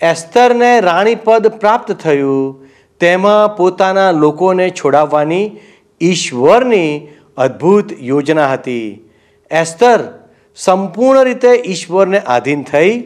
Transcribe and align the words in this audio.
એસ્તરને 0.00 0.80
રાણીપદ 0.80 1.46
પ્રાપ્ત 1.46 1.92
થયું, 1.92 2.68
તેમાં 3.00 3.56
પોતાના 3.56 4.10
લોકોને 4.10 4.70
છોડાવવાની 4.70 5.60
ઈશ્વરની 6.00 7.08
અદ્ભુત 7.36 7.92
યોજના 8.00 8.46
હતી. 8.46 9.10
એસ્તર 9.50 10.00
સંપૂર્ણ 10.56 11.24
રીતે 11.24 11.62
ઈશ્વરને 11.66 12.18
આધીન 12.18 12.62
થઈ 12.62 13.00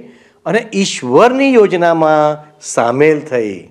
અને 0.46 0.68
ઈશ્વરની 0.74 1.54
યોજનામાં 1.54 2.38
સામેલ 2.60 3.20
થઈ. 3.20 3.70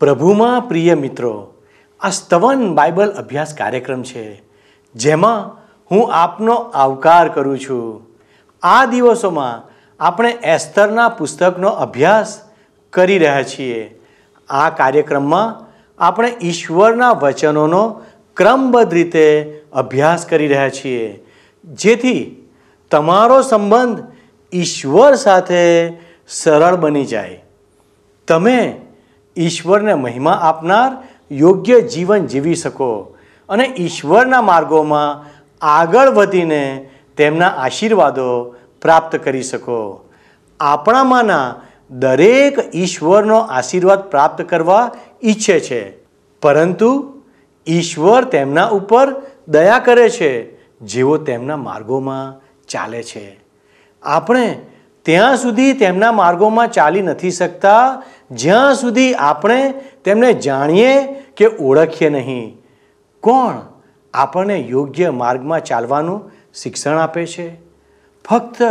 પ્રભુમાં 0.00 0.68
પ્રિય 0.68 0.94
મિત્રો, 0.94 1.54
આ 2.00 2.10
સ્તવન 2.10 2.74
બાઇબલ 2.74 3.10
અભ્યાસ 3.10 3.54
કાર્યક્રમ 3.54 4.02
છે, 4.02 4.42
જેમાં 4.94 5.60
હું 5.90 6.14
આપનો 6.14 6.54
આવકાર 6.54 7.28
કરું 7.28 7.58
છું. 7.58 8.06
આ 8.62 8.84
દિવસોમાં 8.84 9.70
આપણે 10.00 10.30
એસ્તરના 10.30 11.08
પુસ્તકનો 11.08 11.68
અભ્યાસ 11.68 12.40
કરી 12.90 13.18
રહ્યા 13.18 13.42
છીએ. 13.42 14.00
આ 14.48 14.70
કાર્યક્રમમાં 14.70 15.66
આપણે 15.98 16.36
ઈશ્વરના 16.42 17.10
વચનોનો 17.10 18.02
ક્રમબદ્ધ 18.36 18.94
રીતે 18.94 19.58
અભ્યાસ 19.72 20.26
કરી 20.26 20.48
રહ્યા 20.48 20.68
છીએ. 20.68 21.26
જેથી 21.64 22.48
તમારો 22.90 23.42
સંબંધ 23.42 23.98
ઈશ્વર 24.52 25.14
સાથે 25.14 25.92
સરળ 26.28 26.76
બની 26.76 27.04
જાય. 27.04 27.44
તમે 28.28 28.80
ઈશ્વરને 29.36 29.94
મહિમા 29.94 30.32
આપનાર 30.32 31.08
યોગ્ય 31.30 31.80
જીવન 31.80 32.26
જીવી 32.26 32.54
શકો 32.54 33.16
અને 33.48 33.74
ઈશ્વરના 33.78 34.42
માર્ગોમાં 34.42 35.26
આગળ 35.60 36.08
વધીને 36.08 36.90
તેમના 37.16 37.46
આશીર્વાદો 37.46 38.54
પ્રાપ્ત 38.82 39.16
કરી 39.16 39.42
શકો. 39.42 40.04
આપણામાંના 40.60 41.54
દરેક 41.90 42.58
ઈશ્વરનો 42.74 43.38
આશીર્વાદ 43.38 43.98
પ્રાપ્ત 43.98 44.42
કરવા 44.42 44.90
ઈચ્છે 45.24 45.60
છે. 45.60 45.92
પરંતુ 46.42 47.22
ઈશ્વર 47.68 48.24
તેમના 48.24 48.66
ઉપર 48.66 49.22
દયા 49.48 49.78
કરે 49.78 50.08
છે, 50.08 50.56
જેઓ 50.80 51.16
તેમના 51.16 51.56
માર્ગોમાં 51.56 52.40
ચાલે 52.68 53.02
છે. 53.02 53.40
આપણે 54.02 54.66
ત્યાં 55.02 55.36
સુધી 55.36 55.72
તેમના 55.72 56.12
માર્ગોમાં 56.12 56.70
ચાલી 56.70 57.02
નથી 57.02 57.30
શકતા 57.30 58.02
જ્યાં 58.30 58.74
સુધી 58.74 59.14
આપણે 59.14 59.74
તેમને 60.04 60.32
જાણીએ 60.32 61.06
કે 61.36 61.46
ઓળખીએ 61.46 62.08
નહીં, 62.08 62.56
કોણ 63.22 63.60
આપણને 64.14 64.58
યોગ્ય 64.58 65.10
માર્ગમાં 65.10 65.60
ચાલવાનું 65.60 66.30
શિક્ષણ 66.54 66.98
આપે 66.98 67.26
છે? 67.26 67.54
ફક્ત 68.28 68.62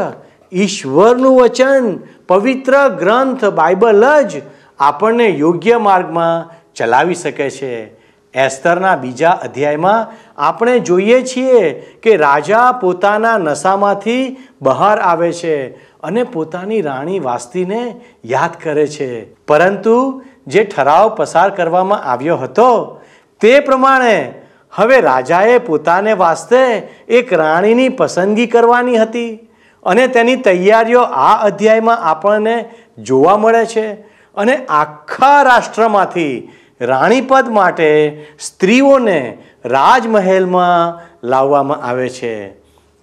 ઈશ્વરનું 0.54 1.42
વચન, 1.42 1.98
પવિત્ર 2.28 2.74
ગ્રંથ, 2.88 3.46
બાઇબલ 3.46 4.06
જ 4.24 4.42
આપણને 4.80 5.28
યોગ્ય 5.28 5.78
માર્ગમાં 5.78 6.50
ચલાવી 6.76 7.16
શકે 7.16 7.50
છે. 7.50 7.99
એસ્તરના 8.34 8.96
બીજા 8.96 9.30
અધ્યાયમાં 9.30 10.08
આપણે 10.38 10.80
જોઈએ 10.80 11.22
છીએ 11.22 11.72
કે 12.02 12.16
રાજા 12.16 12.72
પોતાના 12.72 13.38
નશામાંથી 13.38 14.38
બહાર 14.62 15.00
આવે 15.00 15.32
છે 15.32 15.68
અને 16.04 16.24
પોતાની 16.24 16.82
રાણી 16.82 17.20
વાસ્તીને 17.20 18.02
યાદ 18.26 18.52
કરે 18.64 18.88
છે. 18.88 19.36
પરંતુ 19.46 20.24
જે 20.48 20.64
ઠરાવ 20.64 21.16
પસાર 21.16 21.50
કરવામાં 21.50 22.04
આવ્યો 22.04 22.38
હતો 22.38 23.02
તે 23.40 23.60
પ્રમાણે 23.60 24.34
હવે 24.72 25.02
રાજાએ 25.02 25.58
પોતાને 25.58 26.14
વાસ્તે 26.14 26.90
એક 27.08 27.34
રાણીની 27.34 27.90
પસંદગી 27.90 28.48
કરવાની 28.48 28.98
હતી 28.98 29.50
અને 29.84 30.08
તેની 30.08 30.36
તૈયારીઓ 30.36 31.02
આ 31.02 31.36
અધ્યાયમાં 31.44 31.98
આપણને 31.98 32.70
જોવા 33.00 33.38
મળે 33.38 33.66
છે 33.66 33.92
અને 34.36 34.66
આખા 34.70 35.44
રાષ્ટ્રમાંથી 35.44 36.52
રાણીપદ 36.82 37.48
માટે 37.50 38.26
સ્ત્રીઓને 38.40 39.38
રાજમહેલમાં 39.66 41.00
લાવવામાં 41.28 41.78
આવે 41.78 42.10
છે. 42.10 42.54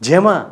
જેમાં 0.00 0.44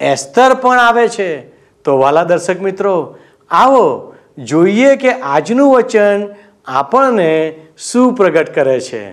એસ્તર 0.00 0.54
પણ 0.54 0.78
આવે 0.78 1.08
છે. 1.08 1.40
તો 1.84 1.98
વાલા 1.98 2.24
દર્શક 2.24 2.60
મિત્રો, 2.60 3.18
આવો 3.50 4.14
જોઈએ 4.38 4.96
કે 4.96 5.12
આજનું 5.12 5.72
વચન 5.72 6.28
આપણને 6.66 7.54
શું 7.78 8.14
પ્રગટ 8.14 8.54
કરે 8.54 8.80
છે. 8.80 9.12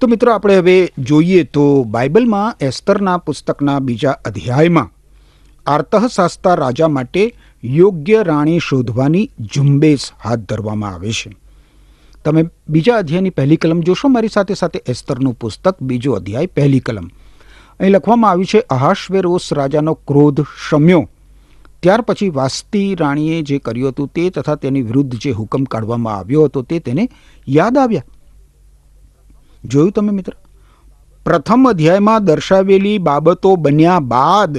તો 0.00 0.06
મિત્રો, 0.06 0.32
આપણે 0.32 0.56
હવે 0.56 0.88
જોઈએ 0.98 1.42
તો 1.42 1.82
બાઇબલમાં 1.82 2.56
એસ્તરના 2.60 3.16
પુસ્તકના 3.16 3.78
બીજા 3.78 4.10
અધ્યાયમાં 4.10 4.90
આર્તઃશાસ્તા 5.66 6.54
રાજા 6.54 6.88
માટે 6.88 7.34
યોગ્ય 7.64 8.22
રાણી 8.22 8.58
શોધવાની 8.58 9.30
ઝુંબેશ 9.54 10.10
હાથ 10.24 10.38
ધરવામાં 10.38 10.94
આવે 10.94 11.10
છે. 11.10 11.47
તમે 12.24 12.44
બીજા 12.68 12.96
અધ્યાયની 12.96 13.30
પહેલી 13.30 13.56
કલમ 13.56 13.80
જોશો, 13.80 14.08
મારી 14.08 14.28
સાથે 14.28 14.54
સાથે 14.54 14.82
એસ્તરનું 14.86 15.34
પુસ્તક, 15.34 15.82
બીજો 15.82 16.12
અધ્યાય, 16.12 16.46
પહેલી 16.46 16.80
કલમ. 16.80 17.10
અહીં 17.80 17.92
લખવામાં 17.92 18.30
આવ્યું 18.30 18.46
છે, 18.46 18.60
અહાશ્વેરોસ 18.60 19.52
રાજાનો 19.52 19.94
ક્રોધ 19.94 20.44
શમ્યો. 20.68 21.08
ત્યાર 21.82 22.00
પછી 22.00 22.28
વાસ્તી 22.28 22.94
રાણીએ 22.94 23.42
જે 23.42 23.58
કર્યું 23.58 23.88
હતું 23.88 24.08
તે 24.08 24.30
તથા 24.30 24.54
તેની 24.54 24.82
વિરુદ્ધ 24.82 25.16
જે 25.16 25.30
હુકમ 25.30 25.64
કાઢવામાં 25.64 26.16
આવ્યો 26.16 26.44
હતો 26.44 26.62
તે 26.62 26.78
તેને 26.78 27.08
યાદ 27.48 27.78
આવ્યા. 27.78 28.02
જોયું 29.64 29.92
તમે 29.92 30.10
મિત્ર? 30.10 30.32
પ્રથમ 31.24 31.68
અધ્યાયમાં 31.68 32.24
દર્શાવેલી 32.24 32.98
બાબતો 32.98 33.56
બન્યા 33.56 33.98
બાદ 33.98 34.58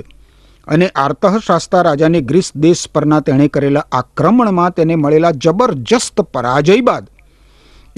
અને 0.67 0.87
આર્તઃશાસ્તા 0.87 1.81
રાજાને 1.81 2.21
ગ્રીસ 2.21 2.51
દેશ 2.55 2.89
પરના 2.93 3.19
તેણે 3.19 3.47
કરેલા 3.47 3.85
આક્રમણમાં 3.91 4.71
તેને 4.71 4.95
મળેલા 4.95 5.31
જબરજસ્ત 5.31 6.21
પરાજય 6.21 6.81
બાદ 6.81 7.07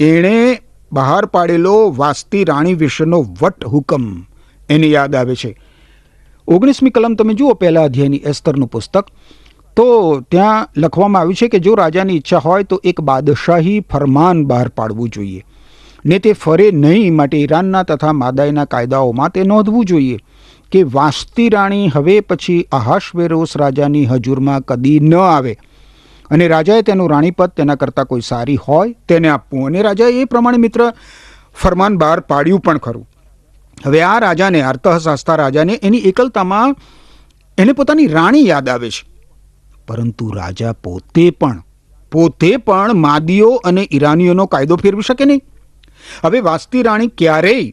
એણે 0.02 0.62
બહાર 0.92 1.26
પાડેલો 1.26 1.94
વાસ્તી 1.96 2.44
રાણી 2.44 2.74
વિશેનો 2.74 3.26
વટ 3.42 3.64
હુકમ 3.64 4.26
એને 4.68 4.86
યાદ 4.86 5.14
આવે 5.14 5.34
છે. 5.34 5.60
ઓગણીસમી 6.48 6.90
કલમ 6.90 7.14
તમે 7.14 7.34
જુઓ 7.34 7.54
પહેલા 7.54 7.82
અધ્યાયની 7.82 8.16
એસ્તરનું 8.16 8.68
પુસ્તક. 8.68 9.04
તો 9.76 10.20
ત્યાં 10.20 10.68
લખવામાં 10.76 11.22
આવ્યું 11.22 11.34
છે 11.34 11.48
કે 11.48 11.58
જો 11.58 11.74
રાજાની 11.74 12.16
ઈચ્છા 12.16 12.38
હોય 12.38 12.62
તો 12.62 12.80
એક 12.84 13.00
બાદશાહી 13.00 13.80
ફરમાન 13.80 14.44
બહાર 14.44 14.68
પાડવું 14.68 15.08
જોઈએ. 15.08 15.44
ને 16.06 16.18
તે 16.18 16.32
ફરે 16.32 16.70
નહીં 16.70 17.16
માટે 17.16 17.38
ઈરાનના 17.38 17.82
તથા 17.82 18.12
માદાઈના 18.12 18.64
કાયદાઓમાં 18.64 19.30
તે 19.30 19.42
નોંધવું 19.42 19.84
જોઈએ 19.84 20.18
કે 20.72 20.82
વાસ્તી 20.82 21.48
રાણી 21.48 21.88
હવે 21.88 22.20
પછી 22.20 22.68
આહાશવેરોસ 22.72 23.56
રાજાની 23.56 24.06
હજુરમાં 24.06 24.60
કદી 24.60 25.00
ન 25.00 25.14
આવે. 25.14 25.56
અને 26.32 26.48
રાજાએ 26.48 26.82
તેનું 26.82 27.10
રાણીપદ 27.10 27.56
તેના 27.56 27.74
કરતાં 27.74 28.06
કોઈ 28.06 28.20
સારી 28.20 28.56
હોય 28.56 28.94
તેને 29.08 29.28
આપવું. 29.28 29.66
અને 29.66 29.82
રાજાએ 29.82 30.20
એ 30.20 30.24
પ્રમાણે 30.24 30.56
મિત્ર 30.56 30.92
ફરમાન 31.54 31.98
બહાર 31.98 32.20
પાડ્યું 32.20 32.60
પણ 32.60 32.78
ખરું. 32.78 33.08
હવે 33.86 34.02
આ 34.02 34.18
રાજાને 34.18 34.62
આર્તહશાસ્તા 34.62 35.36
રાજાને 35.36 35.78
એની 35.82 35.98
એકલતામાં 35.98 36.76
એને 37.58 37.72
પોતાની 37.72 38.06
રાણી 38.06 38.48
યાદ 38.48 38.68
આવે 38.68 38.90
છે. 38.90 39.04
પરંતુ 39.86 40.30
રાજા 40.30 40.72
પોતે 40.72 41.30
પણ 41.30 41.62
પોતે 42.12 42.56
પણ 42.56 42.92
માદીઓ 42.96 43.52
અને 43.64 43.88
ઈરાનીઓનો 43.92 44.46
કાયદો 44.46 44.76
ફેરવી 44.76 45.02
શકે 45.02 45.24
નહીં. 45.24 45.42
હવે 46.24 46.40
વાસ્તી 46.40 46.82
રાણી 46.82 47.06
ક્યારેય 47.06 47.72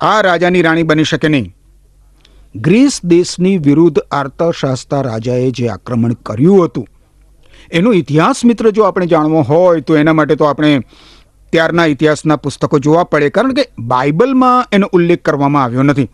આ 0.00 0.20
રાજાની 0.20 0.62
રાણી 0.62 0.82
બની 0.82 1.04
શકે 1.04 1.28
નહીં. 1.28 1.54
ગ્રીસ 2.56 3.00
દેશની 3.04 3.58
વિરુદ્ધ 3.58 3.98
આર્તશાસ્તા 3.98 5.00
રાજાએ 5.02 5.50
જે 5.50 5.68
આક્રમણ 5.68 6.12
કર્યું 6.12 6.64
હતું 6.64 6.86
એનો 7.70 7.92
ઇતિહાસ 7.92 8.44
મિત્ર 8.44 8.70
જો 8.72 8.84
આપણે 8.84 9.06
જાણવો 9.06 9.42
હોય, 9.42 9.80
તો 9.82 9.96
એના 9.96 10.14
માટે 10.14 10.36
તો 10.36 10.44
આપણે 10.44 10.70
ત્યારના 11.52 11.86
ઇતિહાસના 11.86 12.38
પુસ્તકો 12.38 12.78
જોવા 12.78 13.04
પડે. 13.04 13.30
કારણ 13.30 13.54
કે 13.54 13.64
બાઇબલમાં 13.80 14.64
એનો 14.72 14.88
ઉલ્લેખ 14.92 15.22
કરવામાં 15.22 15.64
આવ્યો 15.64 15.82
નથી. 15.82 16.08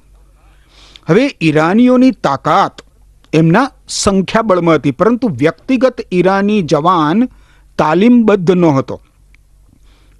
હવે 1.09 1.25
ઈરાનીઓની 1.41 2.13
તાકાત 2.23 2.83
એમના 3.33 3.69
સંખ્યાબળમાં 3.89 4.79
હતી, 4.79 4.93
પરંતુ 4.93 5.27
વ્યક્તિગત 5.39 6.05
ઈરાની 6.11 6.63
જવાન 6.65 7.29
તાલીમબદ્ધ 7.79 8.53
ન 8.55 8.65
હતો 8.77 9.01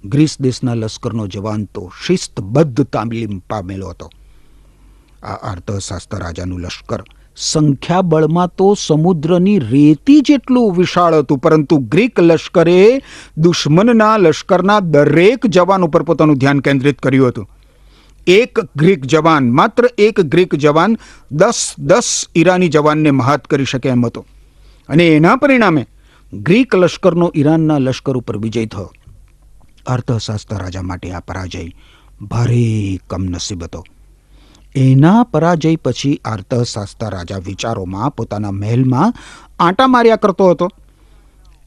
ગ્રીસ 0.03 0.33
દેશના 0.43 0.75
લશ્કરનો 0.75 1.25
જવાન 1.27 1.67
તો 1.73 1.81
શિસ્તબદ્ધ 2.05 2.85
તાલીમ 2.91 3.41
પામેલો 3.47 3.89
હતો. 3.89 4.09
આ 5.23 5.37
અર્થશાસ્ત્ર 5.51 6.19
રાજાનું 6.19 6.65
લશ્કર 6.65 7.03
સંખ્યાબળમાં 7.35 8.47
તો 8.47 8.73
સમુદ્રની 8.73 9.59
રેતી 9.59 10.21
જેટલું 10.21 10.77
વિશાળ 10.77 11.15
હતું, 11.15 11.37
પરંતુ 11.37 11.77
ગ્રીક 11.77 12.19
લશ્કરે 12.19 13.01
દુશ્મનના 13.37 14.17
લશ્કરના 14.17 14.79
દરેક 14.79 15.47
જવાન 15.47 15.83
ઉપર 15.83 16.03
પોતાનું 16.03 16.37
ધ્યાન 16.37 16.59
કેન્દ્રિત 16.59 16.99
કર્યું 16.99 17.27
હતું. 17.27 17.49
એક 18.27 18.59
ગ્રીક 18.75 19.05
જવાન, 19.05 19.49
માત્ર 19.49 19.89
એક 19.97 20.21
ગ્રીક 20.21 20.55
જવાન 20.55 20.97
દસ 21.31 21.75
દસ 21.79 22.27
ઈરાની 22.35 22.69
જવાનને 22.69 23.11
મહાત 23.11 23.47
કરી 23.47 23.65
શકે 23.65 23.89
એમ 23.89 24.05
હતો. 24.05 24.25
અને 24.89 25.07
એના 25.07 25.35
પરિણામે 25.35 25.87
ગ્રીક 26.33 26.75
લશ્કરનો 26.75 27.31
ઈરાનના 27.35 27.77
લશ્કર 27.77 28.17
ઉપર 28.17 28.37
વિજય 28.37 28.65
થયો. 28.65 28.91
અર્થશાસ્ત્ર 29.87 30.55
રાજા 30.55 30.81
માટે 30.81 31.11
આ 31.11 31.19
પરાજય 31.19 31.71
ભારે 32.21 32.99
કમનસીબ 33.07 33.63
હતો. 33.63 33.85
એના 34.75 35.23
પરાજય 35.23 35.75
પછી 35.75 36.21
અર્થશાસ્ત્ર 36.25 37.09
રાજા 37.09 37.37
વિચારોમાં 37.37 38.15
પોતાના 38.15 38.51
મહેલમાં 38.51 39.13
આંટા 39.59 39.87
માર્યા 39.87 40.15
કરતો 40.15 40.49
હતો. 40.49 40.69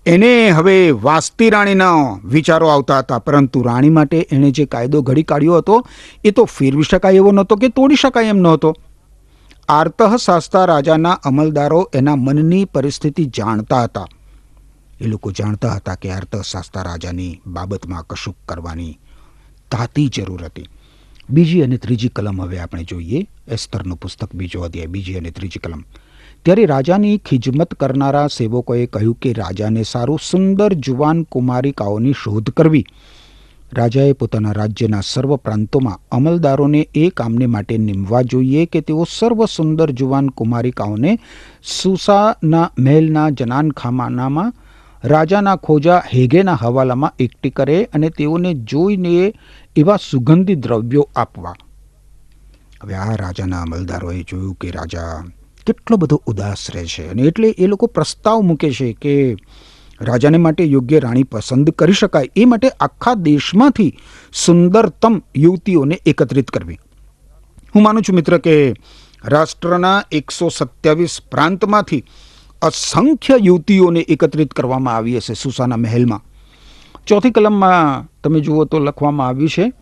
એને 0.06 0.50
હવે 0.50 0.90
વાસ્તી 0.90 1.50
રાણીના 1.50 2.20
વિચારો 2.24 2.68
આવતા 2.68 2.98
હતા, 2.98 3.18
પરંતુ 3.18 3.62
રાણી 3.62 3.88
માટે 3.88 4.28
એણે 4.30 4.50
જે 4.50 4.64
કાયદો 4.64 5.02
ઘડી 5.02 5.22
કાઢ્યો 5.22 5.56
હતો, 5.56 5.86
એ 6.24 6.30
તો 6.30 6.44
ફેરવી 6.44 6.82
શકાય 6.82 7.12
એવો 7.12 7.32
નહોતો 7.32 7.56
કે 7.56 7.68
તોડી 7.68 7.94
શકાય 7.94 8.24
એમ 8.24 8.36
નહોતો. 8.36 8.74
આર્તઃશાસ્તા 9.68 10.64
રાજાના 10.64 11.12
અમલદારો 11.12 11.90
એના 11.94 12.16
મનની 12.16 12.64
પરિસ્થિતિ 12.64 13.24
જાણતા 13.24 13.82
હતા. 13.82 14.06
એ 15.00 15.06
લોકો 15.06 15.30
જાણતા 15.30 15.70
હતા 15.70 15.94
કે 15.94 16.12
અર્થશાસ્ત્ર 16.12 16.82
રાજાની 16.82 17.40
બાબતમાં 17.46 18.06
કશુંક 18.06 18.36
કરવાની 18.48 18.98
તાતી 19.70 20.08
જરૂર 20.08 20.44
હતી. 20.44 20.68
બીજી 21.30 21.62
અને 21.62 21.78
ત્રીજી 21.78 22.08
કલમ 22.08 22.40
હવે 22.40 22.58
આપણે 22.58 22.84
જોઈએ. 22.84 23.26
એસ્તરનું 23.48 23.98
પુસ્તક 23.98 24.34
બીજો 24.34 24.60
અધ્યાય, 24.60 24.86
બીજી 24.86 25.16
અને 25.16 25.30
ત્રીજી 25.30 25.58
કલમ. 25.58 25.84
ત્યારે 26.42 26.66
રાજાની 26.66 27.18
ખિજમત 27.18 27.74
કરનારા 27.74 28.28
સેવકોએ 28.28 28.86
કહ્યું 28.86 29.14
કે 29.14 29.32
રાજાને 29.32 29.84
સારું 29.84 30.18
સુંદર 30.18 30.74
જુવાન 30.74 31.24
કુમારિકાઓની 31.24 32.12
શોધ 32.12 32.50
કરવી. 32.50 32.84
રાજાએ 33.72 34.12
પોતાના 34.12 34.52
રાજ્યના 34.52 35.00
સર્વ 35.00 35.36
પ્રાંતોમાં 35.36 35.98
અમલદારોને 36.10 36.88
એ 36.94 37.10
કામને 37.10 37.46
માટે 37.46 37.78
નિમવા 37.78 38.22
જોઈએ 38.22 38.66
કે 38.66 38.80
તેઓ 38.80 39.04
સર્વ 39.04 39.44
સુંદર 39.46 39.92
જુવાન 39.92 40.28
કુમારિકાઓને 40.30 41.18
સુસાના 41.62 42.70
મહેલના 42.78 43.30
જનાનખામાનામાં 43.30 44.52
રાજાના 45.04 45.56
ખોજા 45.56 46.02
હેગેના 46.14 46.54
હવાલામાં 46.54 47.10
એકઠી 47.18 47.50
કરે 47.50 47.84
અને 47.84 48.10
તેઓને 48.10 48.54
જોઈને 48.54 49.34
એવા 49.76 49.96
સુગંધી 50.10 50.54
દ્રવ્યો 50.54 51.08
આપવા. 51.16 51.54
હવે 52.82 52.94
આ 52.94 53.16
રાજાના 53.16 53.62
અમલદારોએ 53.62 54.22
જોયું 54.22 54.54
કે 54.54 54.70
રાજા 54.70 55.24
કેટલો 55.66 55.96
બધો 55.96 56.22
ઉદાસ 56.26 56.70
રહે 56.74 56.84
છે 56.86 57.08
અને 57.10 57.22
એટલે 57.22 57.48
એ 57.48 57.66
લોકો 57.66 57.86
પ્રસ્તાવ 57.86 58.40
મૂકે 58.40 58.70
છે 58.70 58.92
કે 58.92 59.36
રાજાને 60.00 60.38
માટે 60.38 60.64
યોગ્ય 60.64 60.98
રાણી 60.98 61.22
પસંદ 61.22 61.70
કરી 61.70 61.92
શકાય. 61.92 62.30
એ 62.36 62.44
માટે 62.44 62.68
આખા 62.68 63.14
દેશમાંથી 63.14 63.98
સુંદરતમ 64.32 65.22
યુવતીઓને 65.36 66.00
એકત્રિત 66.06 66.50
કરવી. 66.50 66.78
હું 67.74 67.82
માનું 67.82 68.02
છું 68.02 68.16
મિત્ર 68.16 68.38
કે 68.38 68.74
રાષ્ટ્રના 69.24 70.02
એકસો 70.12 70.48
સત્યાવીસ 70.48 71.20
પ્રાંતમાંથી 71.30 72.04
અસંખ્ય 72.62 73.36
યુવતીઓને 73.42 74.00
એકત્રિત 74.00 74.54
કરવામાં 74.54 74.96
આવી 74.96 75.16
હશે 75.16 75.34
સુસાના 75.34 75.76
મહેલમાં. 75.76 76.22
ચોથી 77.06 77.30
કલમમાં 77.30 78.10
તમે 78.24 78.40
જુઓ 78.40 78.64
તો 78.64 78.78
લખવામાં 78.78 79.28
આવ્યું 79.28 79.48
છે, 79.48 79.72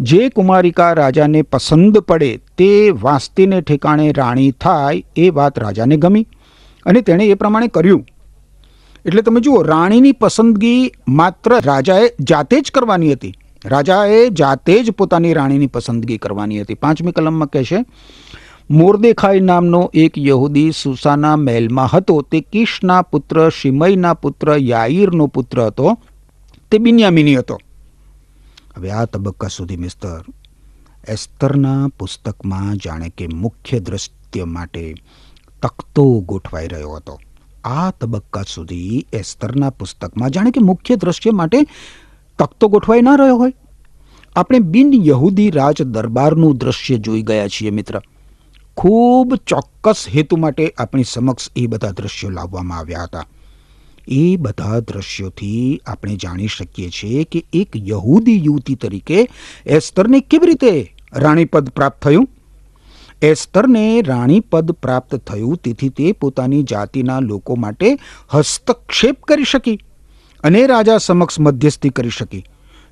જે 0.00 0.28
કુમારિકા 0.28 0.92
રાજાને 0.92 1.42
પસંદ 1.42 1.98
પડે 1.98 2.36
તે 2.58 2.90
વાસ્તીને 2.90 3.60
ઠેકાણે 3.60 4.12
રાણી 4.12 4.50
થાય 4.50 5.04
એ 5.16 5.30
વાત 5.30 5.58
રાજાને 5.58 5.96
ગમી. 5.96 6.26
અને 6.86 7.00
તેણે 7.00 7.24
એ 7.24 7.34
પ્રમાણે 7.34 7.66
કર્યું. 7.66 8.06
એટલે 9.06 9.22
તમે 9.22 9.40
જુઓ, 9.40 9.62
રાણીની 9.62 10.12
પસંદગી 10.12 10.92
માત્ર 11.08 11.60
રાજાએ 11.64 12.10
જાતે 12.20 12.60
જ 12.60 12.70
કરવાની 12.70 13.12
હતી. 13.12 13.34
રાજાએ 13.64 14.28
જાતે 14.28 14.82
જ 14.82 14.90
પોતાની 14.90 15.32
રાણીની 15.34 15.66
પસંદગી 15.66 16.18
કરવાની 16.18 16.60
હતી. 16.60 16.74
પાંચમી 16.74 17.12
કલમમાં 17.12 17.48
કહે 17.48 17.64
છે, 17.64 17.84
મોરદેખાઈ 18.70 19.40
નામનો 19.40 19.90
એક 19.94 20.18
યહૂદી 20.18 20.70
સુસાના 20.72 21.36
મહેલમાં 21.36 21.88
હતો. 21.92 22.22
તે 22.22 22.40
કિશના 22.40 23.02
પુત્ર, 23.02 23.48
શિમયના 23.48 24.14
પુત્ર, 24.14 24.54
યાઈરનો 24.58 25.26
પુત્ર 25.26 25.62
હતો. 25.62 25.98
તે 26.70 26.78
બિન્યામીની 26.78 27.36
હતો. 27.36 27.60
હવે 28.76 28.90
આ 28.90 29.04
તબક્કા 29.04 29.48
સુધી 29.48 29.76
મિસ્ટર 29.76 30.24
એસ્તરના 31.08 31.88
પુસ્તકમાં 31.98 32.76
જાણે 32.76 33.08
કે 33.08 33.26
મુખ્ય 33.26 33.80
દ્રશ્ય 33.80 34.44
માટે 34.44 34.94
તખતો 35.62 36.20
ગોઠવાઈ 36.20 36.68
રહ્યો 36.68 36.90
હતો. 36.90 37.20
આ 37.64 37.90
તબક્કા 37.90 38.42
સુધી 38.42 39.06
એસ્તરના 39.12 39.70
પુસ્તકમાં 39.70 40.30
જાણે 40.30 40.50
કે 40.50 40.60
મુખ્ય 40.60 40.96
દ્રશ્ય 40.96 41.30
માટે 41.30 41.58
તખતો 42.38 42.68
ગોઠવાઈ 42.68 43.00
ન 43.00 43.08
રહ્યો 43.18 43.36
હોય. 43.36 43.54
આપણે 44.36 44.58
બિન 44.58 44.94
યહૂદી 45.04 45.50
રાજ 45.50 45.82
દરબારનું 45.82 46.56
દ્રશ્ય 46.56 46.98
જોઈ 46.98 47.22
ગયા 47.22 47.48
છીએ 47.48 47.70
મિત્ર. 47.70 48.02
ખૂબ 48.76 49.34
ચોક્કસ 49.34 50.06
હેતુ 50.14 50.36
માટે 50.36 50.74
આપણી 50.78 51.04
સમક્ષ 51.04 51.50
એ 51.56 51.66
બધા 51.66 51.90
દ્રશ્યો 51.90 52.30
લાવવામાં 52.30 52.78
આવ્યા 52.78 53.02
હતા. 53.02 53.26
એ 54.08 54.36
બધા 54.36 54.80
દ્રશ્યોથી 54.80 55.80
આપણે 55.86 56.16
જાણી 56.16 56.46
શકીએ 56.46 56.90
છીએ 56.90 57.24
કે 57.24 57.44
એક 57.52 57.68
યહૂદી 57.76 58.44
યુવતી 58.44 58.74
તરીકે 58.74 59.28
એસ્તરને 59.66 60.20
કેવી 60.20 60.46
રીતે 60.46 60.94
રાણીપદ 61.12 61.68
પ્રાપ્ત 61.68 62.02
થયું? 62.02 62.28
એસ્તરને 63.22 64.02
રાણીપદ 64.02 64.72
પ્રાપ્ત 64.72 65.14
થયું 65.14 65.56
તેથી 65.56 65.88
તે 65.88 66.12
પોતાની 66.12 66.62
જાતિના 66.62 67.20
લોકો 67.20 67.54
માટે 67.54 67.98
હસ્તક્ષેપ 68.30 69.22
કરી 69.22 69.44
શકી 69.44 69.78
અને 70.44 70.66
રાજા 70.66 70.98
સમક્ષ 70.98 71.40
મધ્યસ્થી 71.40 71.88
કરી 71.88 72.10
શકી. 72.10 72.44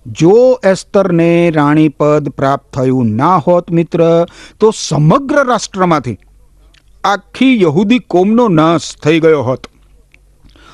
જો 0.07 0.61
એસ્તરને 0.65 1.51
રાણીપદ 1.51 2.29
પ્રાપ્ત 2.29 2.75
થયું 2.75 3.07
ના 3.07 3.37
હોત 3.37 3.71
મિત્ર, 3.71 4.27
તો 4.61 4.71
સમગ્ર 4.71 5.45
રાષ્ટ્રમાંથી 5.45 6.19
આખી 7.05 7.63
યહૂદી 7.63 7.99
કોમનો 7.99 8.49
નાશ 8.49 8.97
થઈ 8.97 9.21
ગયો 9.21 9.43
હોત. 9.43 9.67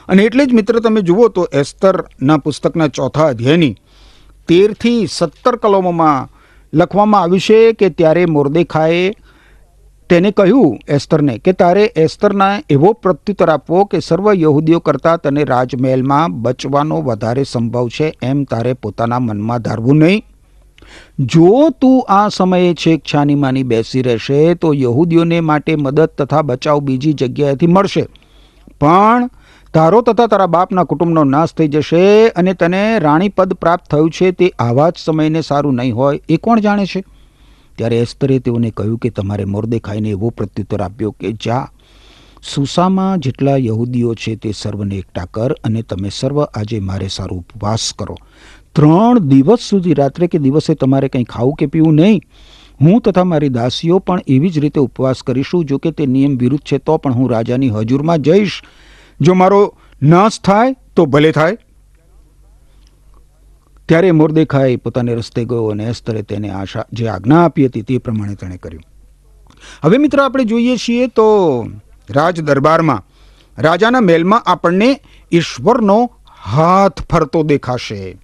અને 0.08 0.22
એટલે 0.22 0.46
જ 0.46 0.52
મિત્ર 0.52 0.80
તમે 0.80 1.02
જુઓ 1.02 1.28
તો 1.28 1.48
એસ્તરના 1.52 2.38
પુસ્તકના 2.38 2.88
ચોથા 2.88 3.26
અધ્યાયની 3.26 3.74
તેરથી 4.48 5.06
સત્તર 5.06 5.56
કલમોમાં 5.56 6.28
લખવામાં 6.72 7.22
આવ્યું 7.22 7.40
છે 7.40 7.72
કે 7.72 7.90
ત્યારે 7.90 8.26
મોરદેખાએ 8.26 9.12
તેને 10.10 10.30
કહ્યું 10.30 10.78
એસ્તરને 10.88 11.38
કે 11.38 11.52
તારે 11.52 11.84
એસ્તરના 11.96 12.60
એવો 12.70 12.92
પ્રત્યુત્તર 12.92 13.50
આપવો 13.50 13.84
કે 13.84 14.00
સર્વ 14.00 14.26
યહૂદીઓ 14.34 14.80
કરતાં 14.80 15.18
તને 15.18 15.44
રાજમહેલમાં 15.44 16.32
બચવાનો 16.42 17.00
વધારે 17.00 17.44
સંભવ 17.44 17.88
છે, 17.88 18.12
એમ 18.22 18.44
તારે 18.44 18.74
પોતાના 18.74 19.18
મનમાં 19.18 19.62
ધારવું 19.62 19.96
નહીં. 19.96 20.24
જો 21.18 21.70
તું 21.80 22.04
આ 22.08 22.28
સમયે 22.28 22.74
છેક 22.74 23.02
છાનીમાની 23.14 23.62
બેસી 23.62 24.02
રહેશે, 24.02 24.54
તો 24.54 24.74
યહૂદીઓને 24.74 25.40
માટે 25.40 25.76
મદદ 25.76 26.10
તથા 26.18 26.42
બચાવ 26.42 26.80
બીજી 26.80 27.12
જગ્યાએથી 27.12 27.66
મળશે. 27.66 28.04
પણ 28.80 29.30
તારો 29.74 30.00
તથા 30.06 30.26
તારા 30.32 30.46
બાપના 30.46 30.82
કુટુંબનો 30.84 31.22
નાશ 31.24 31.52
થઈ 31.52 31.68
જશે 31.68 32.00
અને 32.40 32.52
તને 32.54 32.82
રાણીપદ 33.04 33.54
પ્રાપ્ત 33.62 33.88
થયું 33.90 34.10
છે 34.10 34.28
તે 34.32 34.50
આવા 34.58 34.90
જ 34.90 35.02
સમયને 35.04 35.40
સારું 35.42 35.74
નહીં 35.74 35.96
હોય, 35.96 36.20
એ 36.28 36.36
કોણ 36.36 36.60
જાણે 36.60 36.86
છે? 36.86 37.02
ત્યારે 37.78 37.98
એસ્તરે 37.98 38.36
તેઓને 38.38 38.70
કહ્યું 38.70 38.98
કે 38.98 39.10
તમારે 39.10 39.44
મોરદેખાઈને 39.44 40.10
એવો 40.10 40.30
પ્રત્યુત્તર 40.30 40.84
આપ્યો 40.86 41.10
કે, 41.12 41.32
જા, 41.32 41.64
સુસામાં 42.42 43.20
જેટલા 43.20 43.56
યહૂદીઓ 43.56 44.14
છે 44.14 44.36
તે 44.36 44.52
સર્વને 44.52 44.96
એકઠા 44.96 45.26
કર 45.32 45.56
અને 45.64 45.82
તમે 45.82 46.14
સર્વ 46.20 46.38
આજે 46.44 46.80
મારે 46.80 47.08
સારું 47.08 47.42
ઉપવાસ 47.42 47.88
કરો. 47.98 48.16
ત્રણ 48.72 49.18
દિવસ 49.28 49.60
સુધી 49.60 49.94
રાત્રે 49.94 50.26
કે 50.28 50.38
દિવસે 50.38 50.74
તમારે 50.74 51.08
કંઈ 51.08 51.24
ખાવું 51.24 51.54
કે 51.54 51.66
પીવું 51.66 51.94
નહીં. 51.94 52.22
હું 52.80 53.00
તથા 53.00 53.24
મારી 53.24 53.48
દાસીઓ 53.48 53.98
પણ 53.98 54.20
એવી 54.26 54.50
જ 54.50 54.58
રીતે 54.58 54.80
ઉપવાસ 54.80 55.22
કરીશું, 55.22 55.66
જો 55.66 55.78
કે 55.78 55.90
તે 55.90 56.06
નિયમ 56.06 56.38
વિરુદ્ધ 56.38 56.62
છે 56.62 56.78
તો 56.78 56.98
પણ 56.98 57.12
હું 57.12 57.30
રાજાની 57.30 57.70
હજુરમાં 57.70 58.18
જઈશ. 58.18 58.62
જો 59.20 59.34
મારો 59.34 59.74
નાશ 60.02 60.40
થાય 60.40 60.76
તો 60.96 61.06
ભલે 61.06 61.32
થાય. 61.32 61.58
ત્યારે 63.88 64.10
મોરદેખાઈ 64.10 64.76
પોતાને 64.76 65.14
રસ્તે 65.14 65.44
ગયો 65.44 65.66
અને 65.66 65.84
એસ્તરે 65.84 66.22
તેને 66.22 66.50
આશા, 66.50 66.84
જે 66.92 67.08
આજ્ઞા 67.08 67.44
આપી 67.44 67.66
હતી 67.66 67.82
તે 67.82 67.98
પ્રમાણે 67.98 68.34
તેણે 68.34 68.56
કર્યું. 68.56 68.82
હવે 69.84 69.98
મિત્ર 69.98 70.20
આપણે 70.20 70.44
જોઈએ 70.44 70.76
છીએ 70.76 71.06
તો 71.06 71.66
રાજ 72.10 72.40
દરબારમાં 72.40 73.04
રાજાના 73.58 74.00
મહેલમાં 74.00 74.40
આપણને 74.40 75.00
ઈશ્વરનો 75.32 76.10
હાથ 76.42 77.02
ફરતો 77.10 77.42
દેખાશે. 77.42 78.18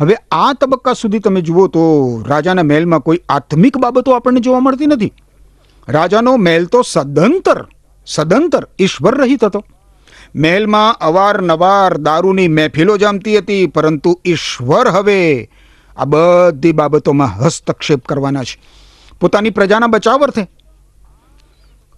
હવે 0.00 0.14
આ 0.30 0.52
તબક્કા 0.52 0.92
સુધી 0.92 1.18
તમે 1.18 1.40
જુઓ 1.40 1.66
તો 1.66 1.82
રાજાના 2.26 2.62
મહેલમાં 2.62 3.00
કોઈ 3.00 3.20
આત્મિક 3.28 3.78
બાબતો 3.78 4.12
આપણને 4.12 4.40
જોવા 4.40 4.60
મળતી 4.60 4.86
નથી. 4.86 5.12
રાજાનો 5.88 6.36
મહેલ 6.36 6.66
તો 6.66 6.82
સદંતર 6.82 7.66
સદંતર 8.06 8.68
ઈશ્વર 8.80 9.14
રહિત 9.14 9.44
હતો. 9.44 9.64
મહેલમાં 10.36 10.94
અવારનવાર 10.94 11.96
દારૂની 11.96 12.48
મહેફિલો 12.48 12.96
જામતી 12.96 13.38
હતી, 13.38 13.66
પરંતુ 13.66 14.20
ઈશ્વર 14.24 14.88
હવે 14.88 15.50
આ 15.96 16.04
બધી 16.04 16.72
બાબતોમાં 16.72 17.28
હસ્તક્ષેપ 17.28 18.06
કરવાના 18.06 18.42
છે. 18.42 18.60
પોતાની 19.20 19.50
પ્રજાના 19.50 19.86
બચાવ 19.86 20.22
અર્થે. 20.22 20.42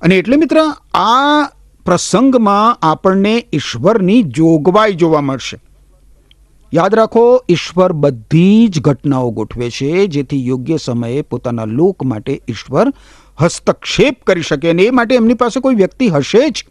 અને 0.02 0.18
એટલે 0.18 0.36
મિત્ર, 0.36 0.56
આ 0.94 1.44
પ્રસંગમાં 1.84 2.86
આપણને 2.86 3.46
ઈશ્વરની 3.52 4.22
જોગવાઈ 4.22 4.92
જોવા 4.92 5.20
મળશે. 5.20 5.60
યાદ 6.74 6.94
રાખો, 6.94 7.44
ઈશ્વર 7.48 7.92
બધી 7.92 8.68
જ 8.68 8.80
ઘટનાઓ 8.80 9.30
ગોઠવે 9.30 9.70
છે, 9.70 10.06
જેથી 10.06 10.46
યોગ્ય 10.46 10.76
સમયે 10.76 11.22
પોતાના 11.22 11.64
લોક 11.64 12.04
માટે 12.04 12.40
ઈશ્વર 12.48 12.92
હસ્તક્ષેપ 13.40 14.24
કરી 14.24 14.42
શકે 14.42 14.70
અને 14.70 14.82
એ 14.82 14.90
માટે 14.90 15.14
એમની 15.14 15.34
પાસે 15.34 15.60
કોઈ 15.60 15.74
વ્યક્તિ 15.74 16.08
હશે 16.08 16.50
જ. 16.50 16.64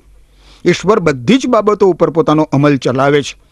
ઈશ્વર 0.65 0.99
બધી 0.99 1.37
જ 1.37 1.47
બાબતો 1.47 1.87
ઉપર 1.87 2.09
પોતાનો 2.09 2.43
અમલ 2.43 2.77
ચલાવે 2.77 3.21
છે. 3.21 3.47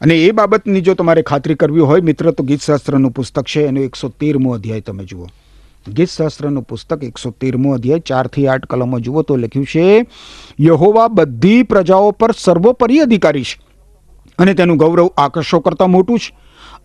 અને 0.00 0.14
એ 0.14 0.30
બાબતની 0.30 0.80
જો 0.80 0.94
તમારે 0.94 1.22
ખાતરી 1.22 1.54
કરવી 1.54 1.80
હોય, 1.80 2.00
મિત્ર, 2.00 2.30
તો 2.30 2.44
ગીતશાસ્ત્રનું 2.44 3.10
પુસ્તક 3.10 3.44
છે, 3.44 3.66
એનો 3.66 3.80
એકસો 3.80 4.08
તેરમો 4.08 4.52
અધ્યાય 4.52 4.80
તમે 4.80 5.04
જુઓ. 5.04 5.26
ગીતશાસ્ત્રનું 5.88 6.62
પુસ્તક 6.62 7.04
એકસો 7.04 7.30
તેરમો 7.30 7.74
અધ્યાય, 7.74 7.98
ચારથી 7.98 8.46
આઠ 8.46 8.66
કલમો 8.66 9.00
જુઓ 9.00 9.22
તો 9.22 9.36
લખ્યું 9.36 9.66
છે, 9.66 10.06
યહોવા 10.60 11.08
બધી 11.08 11.62
પ્રજાઓ 11.62 12.10
પર 12.10 12.30
સર્વોપરી 12.38 12.98
અધિકારી 12.98 13.42
છે 13.42 13.60
અને 14.38 14.54
તેનું 14.54 14.76
ગૌરવ 14.76 15.10
આકર્ષો 15.16 15.60
કરતાં 15.60 15.90
મોટું 15.90 16.18
છે. 16.18 16.38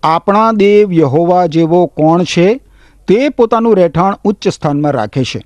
આપણા 0.04 0.52
દેવ 0.52 0.94
યહોવા 0.94 1.46
જેવો 1.46 1.86
કોણ 1.86 2.24
છે, 2.24 2.60
તે 3.08 3.30
પોતાનું 3.30 3.76
રહેઠાણ 3.76 4.16
ઉચ્ચ 4.24 4.48
સ્થાનમાં 4.48 4.92
રાખે 4.92 5.24
છે. 5.24 5.42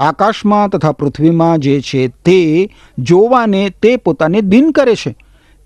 આકાશમાં 0.00 0.68
તથા 0.68 0.92
પૃથ્વીમાં 0.92 1.58
જે 1.58 1.80
છે 1.80 2.08
તે 2.08 2.68
જોવાને 2.98 3.70
તે 3.70 3.96
પોતાને 3.96 4.40
દિન 4.40 4.70
કરે 4.70 4.94
છે. 4.94 5.16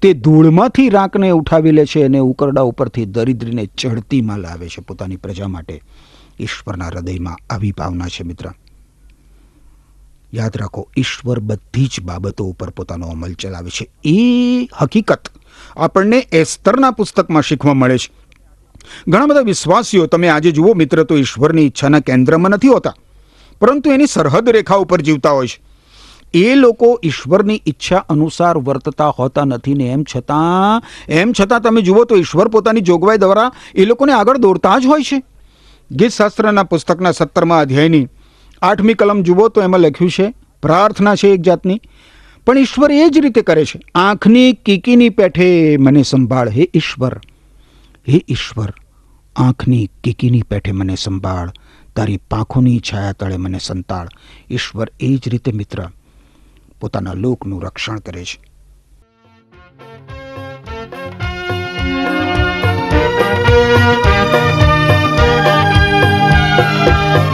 તે 0.02 0.12
ધૂળમાંથી 0.12 0.88
રાંકને 0.88 1.30
ઉઠાવી 1.30 1.70
લે 1.70 1.86
છે 1.86 2.04
અને 2.04 2.18
ઉકરડા 2.18 2.62
ઉપરથી 2.62 3.04
દરિદ્રીને 3.04 3.66
ચઢતીમાં 3.66 4.38
લાવે 4.38 4.68
છે 4.68 4.80
પોતાની 4.80 5.16
પ્રજા 5.16 5.48
માટે. 5.48 5.82
ઈશ્વરના 6.40 6.86
હૃદયમાં 6.86 7.54
આવી 7.54 7.72
ભાવના 7.72 8.08
છે 8.08 8.22
મિત્ર. 8.22 8.50
યાદ 10.34 10.56
રાખો, 10.56 10.88
ઈશ્વર 10.96 11.40
બધી 11.40 11.86
જ 11.86 12.00
બાબતો 12.00 12.44
ઉપર 12.44 12.70
પોતાનો 12.70 13.06
અમલ 13.06 13.32
ચલાવે 13.32 13.70
છે. 13.70 13.90
એ 14.04 14.68
હકીકત 14.80 15.28
આપણને 15.76 16.18
એસ્તરના 16.32 16.90
પુસ્તકમાં 16.90 17.42
શીખવા 17.42 17.74
મળે 17.74 17.98
છે. 17.98 18.12
ઘણા 19.08 19.26
બધા 19.26 19.40
વિશ્વાસીઓ, 19.40 20.06
તમે 20.06 20.28
આજે 20.28 20.50
જુઓ 20.50 20.74
મિત્ર, 20.74 21.02
તો 21.04 21.16
ઈશ્વરની 21.16 21.66
ઈચ્છાના 21.66 22.00
કેન્દ્રમાં 22.00 22.50
નથી 22.50 22.68
હોતા. 22.68 22.94
પરંતુ 23.60 23.90
એની 23.90 24.06
સરહદ 24.06 24.48
રેખા 24.48 24.74
ઉપર 24.74 25.00
જીવતા 25.00 25.30
હોય 25.30 25.46
છે. 25.46 25.74
એ 26.34 26.54
લોકો 26.54 27.00
ઈશ્વરની 27.04 27.62
ઈચ્છા 27.66 27.96
અનુસાર 27.96 28.58
વર્તતા 28.58 29.08
હોતા 29.08 29.44
નથી 29.44 29.74
ને 29.74 29.84
એમ 29.84 30.04
છતાં 30.16 30.82
એમ 31.08 31.32
છતાં 31.40 31.60
તમે 31.60 31.82
જુઓ 31.82 32.04
તો 32.04 32.16
ઈશ્વર 32.16 32.48
પોતાની 32.48 32.80
જોગવાઈ 32.80 33.16
દ્વારા 33.16 33.52
એ 33.74 33.84
લોકોને 33.84 34.12
આગળ 34.12 34.38
દોરતા 34.38 34.78
જ 34.78 34.86
હોય 34.86 35.02
છે. 35.02 35.22
ગીતશાસ્ત્રના 35.90 36.62
પુસ્તકના 36.62 37.10
સત્તરમાં 37.10 37.60
અધ્યાયની 37.60 38.08
આઠમી 38.62 38.94
કલમ 38.94 39.22
જુઓ 39.22 39.48
તો 39.48 39.62
એમાં 39.62 39.80
લખ્યું 39.80 40.10
છે, 40.10 40.34
પ્રાર્થના 40.62 41.14
છે 41.14 41.28
એક 41.28 41.40
જાતની, 41.40 41.80
પણ 42.46 42.58
ઈશ્વર 42.58 42.92
એ 42.92 43.08
જ 43.08 43.18
રીતે 43.18 43.42
કરે 43.42 43.64
છે. 43.64 43.80
આંખની 43.94 44.52
કીકીની 44.52 45.08
પેઠે 45.08 45.76
મને 45.76 46.02
સંભાળ, 46.02 46.48
હે 46.48 46.70
ઈશ્વર 46.74 47.20
હે 48.08 48.24
ઈશ્વર, 48.28 48.72
આંખની 49.36 49.90
કીકીની 50.04 50.42
પેઠે 50.42 50.72
મને 50.72 50.96
સંભાળ. 50.96 51.52
તારી 51.96 52.16
પાંખોની 52.16 52.80
છાયા 52.92 53.12
તળે 53.12 53.36
મને 53.36 53.58
સંતાળ. 53.58 54.08
ઈશ્વર 54.50 54.92
એ 55.00 55.16
જ 55.16 55.28
રીતે 55.28 55.52
મિત્ર. 55.52 55.88
પોતાના 56.80 57.12
લોકનું 57.12 57.62
રક્ષણ 57.62 57.98
કરે 57.98 58.24
છે. 58.24 58.54
હે 67.24 67.33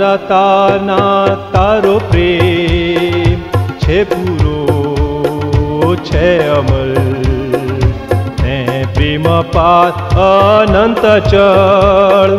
મારા 0.00 0.16
તારના 0.16 1.36
તારો 1.52 1.98
પ્રેમ 2.10 3.40
છે 3.78 4.04
પૂરો, 4.04 5.96
છે 6.04 6.48
અમલ. 6.48 6.94
ને 8.42 8.84
પ્રેમ 8.94 9.26
પાથ 9.52 10.16
અનંત 10.18 11.04
ચળ 11.28 12.36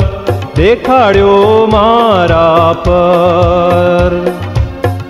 દેખાડ્યો 0.56 1.68
મારા 1.72 2.74
પર. 2.74 4.12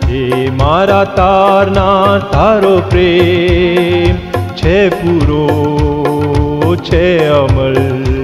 એ 0.09 0.49
મારા 0.49 1.03
તારના 1.03 2.19
તારો 2.31 2.77
પ્રેમ 2.89 4.15
છે 4.55 4.89
પૂરો, 4.89 5.45
છે 6.75 7.29
અમલ. 7.29 8.20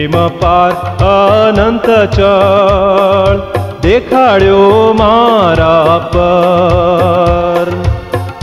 પ્રેમ 0.00 0.28
પાર 0.28 0.70
અનંત 1.04 2.14
ચળ 2.14 3.36
દેખાડ્યો 3.82 4.94
મારા 4.98 5.98
પર. 6.12 7.68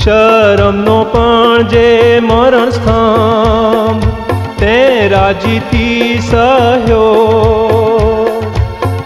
શરમનો 0.00 0.98
પણ 1.06 1.70
જે 1.70 1.86
મરણ 2.22 2.70
સ્થાન 2.72 3.96
તે 4.58 4.76
રાજીથી 5.08 6.10
સહ્યો 6.22 7.10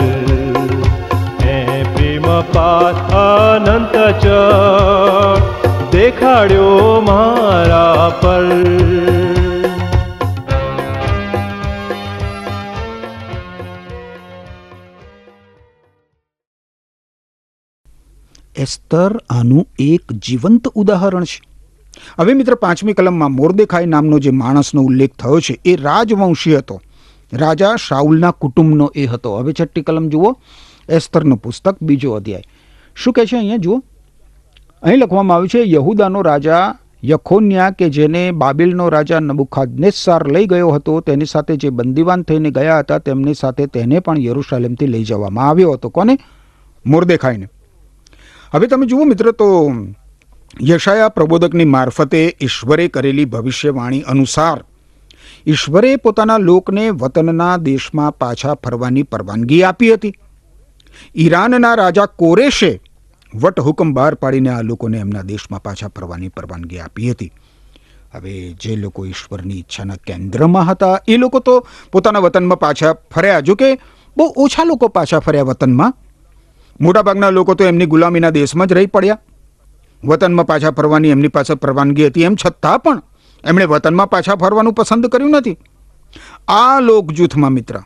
હે 1.44 1.58
પ્રેમ 1.96 2.28
પાથ 2.56 3.16
અનંત 3.24 3.96
ચ 4.24 4.36
દેખાડ્યો 5.96 7.02
મારા 7.10 8.10
પર 8.22 9.19
એસ્તર 18.70 19.18
આનું 19.30 19.68
એક 19.80 20.14
જીવંત 20.14 20.68
ઉદાહરણ 20.68 21.24
છે. 21.24 21.42
હવે 22.20 22.34
મિત્ર 22.34 22.56
પાંચમી 22.56 22.94
કલમમાં 22.94 23.32
મોરદેખાઈ 23.32 23.86
નામનો 23.86 24.20
જે 24.20 24.30
માણસનો 24.30 24.82
ઉલ્લેખ 24.82 25.16
થયો 25.16 25.40
છે, 25.40 25.60
એ 25.66 25.76
રાજવંશી 25.76 26.58
હતો. 26.58 26.82
રાજા 27.34 27.76
શાઉલના 27.76 28.32
કુટુંબનો 28.32 28.92
એ 28.96 29.06
હતો. 29.06 29.38
હવે 29.38 29.54
છઠ્ઠી 29.62 29.82
કલમ 29.82 30.10
જુઓ, 30.10 30.38
એસ્તરનું 30.90 31.38
પુસ્તક, 31.38 31.78
બીજો 31.82 32.12
અધ્યાય. 32.12 32.44
શું 32.96 33.14
કહે 33.14 33.26
છે 33.26 33.38
અહીંયા? 33.38 33.58
જુઓ. 33.58 33.84
અહીં 34.84 34.98
લખવામાં 34.98 35.38
આવ્યું 35.38 35.50
છે, 35.50 35.72
યહુદાનો 35.72 36.22
રાજા 36.22 36.76
યખોન્યા, 37.04 37.70
કે 37.70 37.90
જેને 37.90 38.32
બાબિલનો 38.32 38.90
રાજા 38.90 39.20
નબુખાદનેસાર 39.20 40.32
લઈ 40.32 40.46
ગયો 40.46 40.70
હતો, 40.70 41.00
તેની 41.00 41.26
સાથે 41.26 41.56
જે 41.56 41.70
બંદીવાન 41.70 42.22
થઈને 42.22 42.52
ગયા 42.52 42.80
હતા, 42.80 42.98
તેમની 42.98 43.34
સાથે 43.34 43.66
તેને 43.66 44.00
પણ 44.00 44.18
યરુશાલેમથી 44.18 44.88
લઈ 44.88 45.04
જવામાં 45.04 45.50
આવ્યો 45.50 45.72
હતો. 45.72 45.90
કોને? 45.90 46.18
મોરદેખાઈને. 46.86 47.48
હવે 48.53 48.68
તમે 48.68 48.86
જુઓ 48.86 49.03
મિત્ર 49.03 49.32
તો 49.32 49.72
યશાયા 50.62 51.10
પ્રબોધકની 51.10 51.65
મારફતે 51.65 52.38
ઈશ્વરે 52.41 52.88
કરેલી 52.88 53.25
ભવિષ્યવાણી 53.25 54.01
અનુસાર 54.01 54.63
ઈશ્વરે 55.48 55.96
પોતાના 55.96 56.38
લોકને 56.38 56.89
વતનના 56.89 57.58
દેશમાં 57.58 58.18
પાછા 58.18 58.53
ફરવાની 58.53 59.03
પરવાનગી 59.03 59.63
આપી 59.63 59.94
હતી. 59.94 60.13
ઈરાનના 61.15 61.75
રાજા 61.75 62.06
કોરેશે 62.06 62.82
વટહુકમ 63.36 63.94
બહાર 63.94 64.15
પાડીને 64.15 64.50
આ 64.50 64.62
લોકોને 64.62 64.98
એમના 64.98 65.22
દેશમાં 65.22 65.63
પાછા 65.63 65.88
ફરવાની 65.88 66.27
પરવાનગી 66.27 66.79
આપી 66.79 67.12
હતી. 67.12 67.32
હવે 68.13 68.53
જે 68.53 68.75
લોકો 68.75 69.06
ઈશ્વરની 69.06 69.60
ઈચ્છાના 69.60 69.96
કેન્દ્રમાં 69.96 70.65
હતા, 70.65 71.00
એ 71.08 71.18
લોકો 71.18 71.39
તો 71.39 71.68
પોતાના 71.91 72.20
વતનમાં 72.20 72.60
પાછા 72.60 72.94
ફર્યા. 72.94 73.39
જો 73.39 73.56
કે 73.56 73.74
બહુ 74.18 74.34
ઓછા 74.38 74.63
લોકો 74.63 74.88
પાછા 74.88 75.20
ફર્યા 75.20 75.44
વતનમાં. 75.44 75.94
મોટાભાગના 76.82 77.30
લોકો 77.30 77.54
તો 77.54 77.64
એમની 77.64 77.86
ગુલામીના 77.86 78.30
દેશમાં 78.30 78.68
જ 78.68 78.74
રહી 78.74 78.86
પડ્યા. 78.86 79.20
વતનમાં 80.04 80.46
પાછા 80.46 80.72
ફરવાની, 80.72 81.10
એમની 81.10 81.28
પાસે 81.28 81.54
પરવાનગી 81.54 82.08
હતી, 82.08 82.24
એમ 82.24 82.36
છતાં 82.36 82.80
પણ 82.80 83.02
એમણે 83.46 83.66
વતનમાં 83.66 84.10
પાછા 84.10 84.36
ફરવાનું 84.36 84.74
પસંદ 84.74 85.06
કર્યું 85.06 85.32
નથી. 85.32 85.58
આ 86.48 86.80
લોક 86.80 87.12
જૂથમાં 87.12 87.52
મિત્ર, 87.52 87.82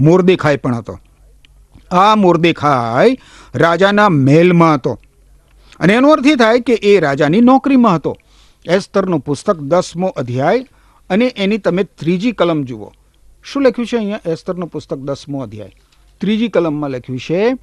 મોરદેખાઈ 0.00 0.56
પણ 0.56 0.74
હતો. 0.74 0.98
આ 1.90 2.14
મોરદેખાઈ 2.14 3.18
રાજાના 3.54 4.08
મહેલમાં 4.08 4.74
હતો. 4.74 4.98
અને 5.80 5.92
એનો 5.92 6.10
અર્થ 6.10 6.26
એ 6.26 6.34
થાય 6.34 6.60
કે 6.60 6.72
એ 6.72 7.00
રાજાની 7.00 7.40
નોકરીમાં 7.40 7.94
હતો. 7.94 8.16
એસ્તરનું 8.66 9.20
પુસ્તક 9.20 9.56
દસમો 9.56 10.06
અધ્યાય, 10.06 10.66
અને 11.10 11.26
એની 11.26 11.58
તમે 11.58 11.84
ત્રીજી 11.84 12.32
કલમ 12.32 12.62
જુઓ. 12.62 12.92
શું 13.44 13.62
લખ્યું 13.62 13.86
છે 13.86 13.96
અહીંયા? 13.96 14.20
એસ્તરનું 14.26 14.68
પુસ્તક 14.68 14.96
દસમો 14.96 15.40
અધ્યાય. 15.40 15.74
ત્રીજી 16.20 16.48
કલમમાં 16.48 16.90
લખ્યું 16.90 17.18
છે 17.18 17.54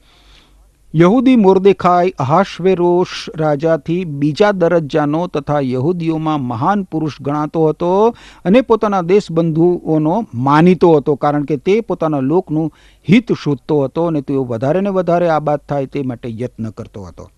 યહૂદી 0.96 1.36
મોરદેખાઈ 1.36 2.14
અહાશ્વેરોશ 2.20 3.30
રાજાથી 3.36 4.06
બીજા 4.06 4.52
દરજ્જાનો 4.52 5.28
તથા 5.28 5.60
યહૂદીઓમાં 5.60 6.42
મહાન 6.42 6.84
પુરુષ 6.84 7.22
ગણાતો 7.22 7.68
હતો 7.68 8.16
અને 8.46 8.62
પોતાના 8.62 9.02
દેશબંધુઓનો 9.02 10.28
માનીતો 10.34 10.92
હતો 10.92 11.16
કારણ 11.16 11.44
કે 11.44 11.58
તે 11.58 11.82
પોતાના 11.82 12.20
લોકનું 12.20 12.72
હિત 13.10 13.34
શોધતો 13.34 13.84
હતો 13.84 14.06
અને 14.06 14.22
તેઓ 14.22 14.44
વધારે 14.44 14.82
ને 14.82 14.90
વધારે 14.90 15.30
આબાદ 15.30 15.60
થાય 15.70 15.86
તે 15.86 16.02
માટે 16.02 16.30
યત્ન 16.30 16.70
કરતો 16.70 17.04
હતો. 17.04 17.30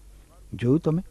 જોયું 0.54 0.80
તમે? 0.80 1.04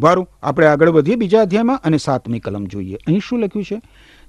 વારું, 0.00 0.28
આપણે 0.42 0.66
આગળ 0.66 0.90
વધીએ 0.90 1.16
બીજા 1.16 1.40
અધ્યાયમાં 1.40 1.80
અને 1.84 1.96
સાતમી 1.96 2.38
કલમ 2.38 2.64
જોઈએ. 2.64 2.94
અહીં 2.94 3.20
શું 3.20 3.40
લખ્યું 3.40 3.64
છે? 3.64 3.82